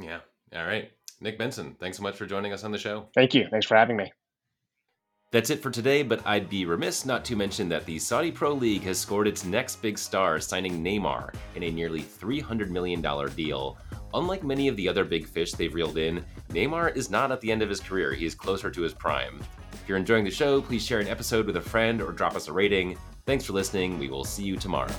Yeah. 0.00 0.20
All 0.58 0.66
right. 0.66 0.90
Nic 1.20 1.38
Benson, 1.38 1.76
thanks 1.80 1.96
so 1.96 2.02
much 2.02 2.16
for 2.16 2.26
joining 2.26 2.52
us 2.52 2.64
on 2.64 2.72
the 2.72 2.78
show. 2.78 3.08
Thank 3.14 3.34
you. 3.34 3.46
Thanks 3.50 3.66
for 3.66 3.76
having 3.76 3.96
me. 3.96 4.12
That's 5.32 5.50
it 5.50 5.60
for 5.60 5.70
today, 5.70 6.02
but 6.02 6.24
I'd 6.24 6.48
be 6.48 6.66
remiss 6.66 7.04
not 7.04 7.24
to 7.26 7.36
mention 7.36 7.68
that 7.70 7.84
the 7.84 7.98
Saudi 7.98 8.30
Pro 8.30 8.52
League 8.52 8.82
has 8.82 8.96
scored 8.96 9.26
its 9.26 9.44
next 9.44 9.82
big 9.82 9.98
star, 9.98 10.38
signing 10.38 10.84
Neymar 10.84 11.34
in 11.56 11.64
a 11.64 11.70
nearly 11.70 12.02
$300 12.02 12.68
million 12.68 13.02
deal. 13.34 13.76
Unlike 14.14 14.44
many 14.44 14.68
of 14.68 14.76
the 14.76 14.88
other 14.88 15.04
big 15.04 15.26
fish 15.26 15.52
they've 15.52 15.74
reeled 15.74 15.98
in, 15.98 16.24
Neymar 16.50 16.96
is 16.96 17.10
not 17.10 17.32
at 17.32 17.40
the 17.40 17.50
end 17.50 17.60
of 17.60 17.68
his 17.68 17.80
career, 17.80 18.12
he 18.14 18.24
is 18.24 18.36
closer 18.36 18.70
to 18.70 18.82
his 18.82 18.94
prime. 18.94 19.40
If 19.86 19.90
you're 19.90 19.98
enjoying 19.98 20.24
the 20.24 20.32
show, 20.32 20.60
please 20.60 20.84
share 20.84 20.98
an 20.98 21.06
episode 21.06 21.46
with 21.46 21.58
a 21.58 21.60
friend 21.60 22.02
or 22.02 22.10
drop 22.10 22.34
us 22.34 22.48
a 22.48 22.52
rating. 22.52 22.98
Thanks 23.24 23.44
for 23.44 23.52
listening. 23.52 24.00
We 24.00 24.08
will 24.08 24.24
see 24.24 24.42
you 24.42 24.56
tomorrow. 24.56 24.90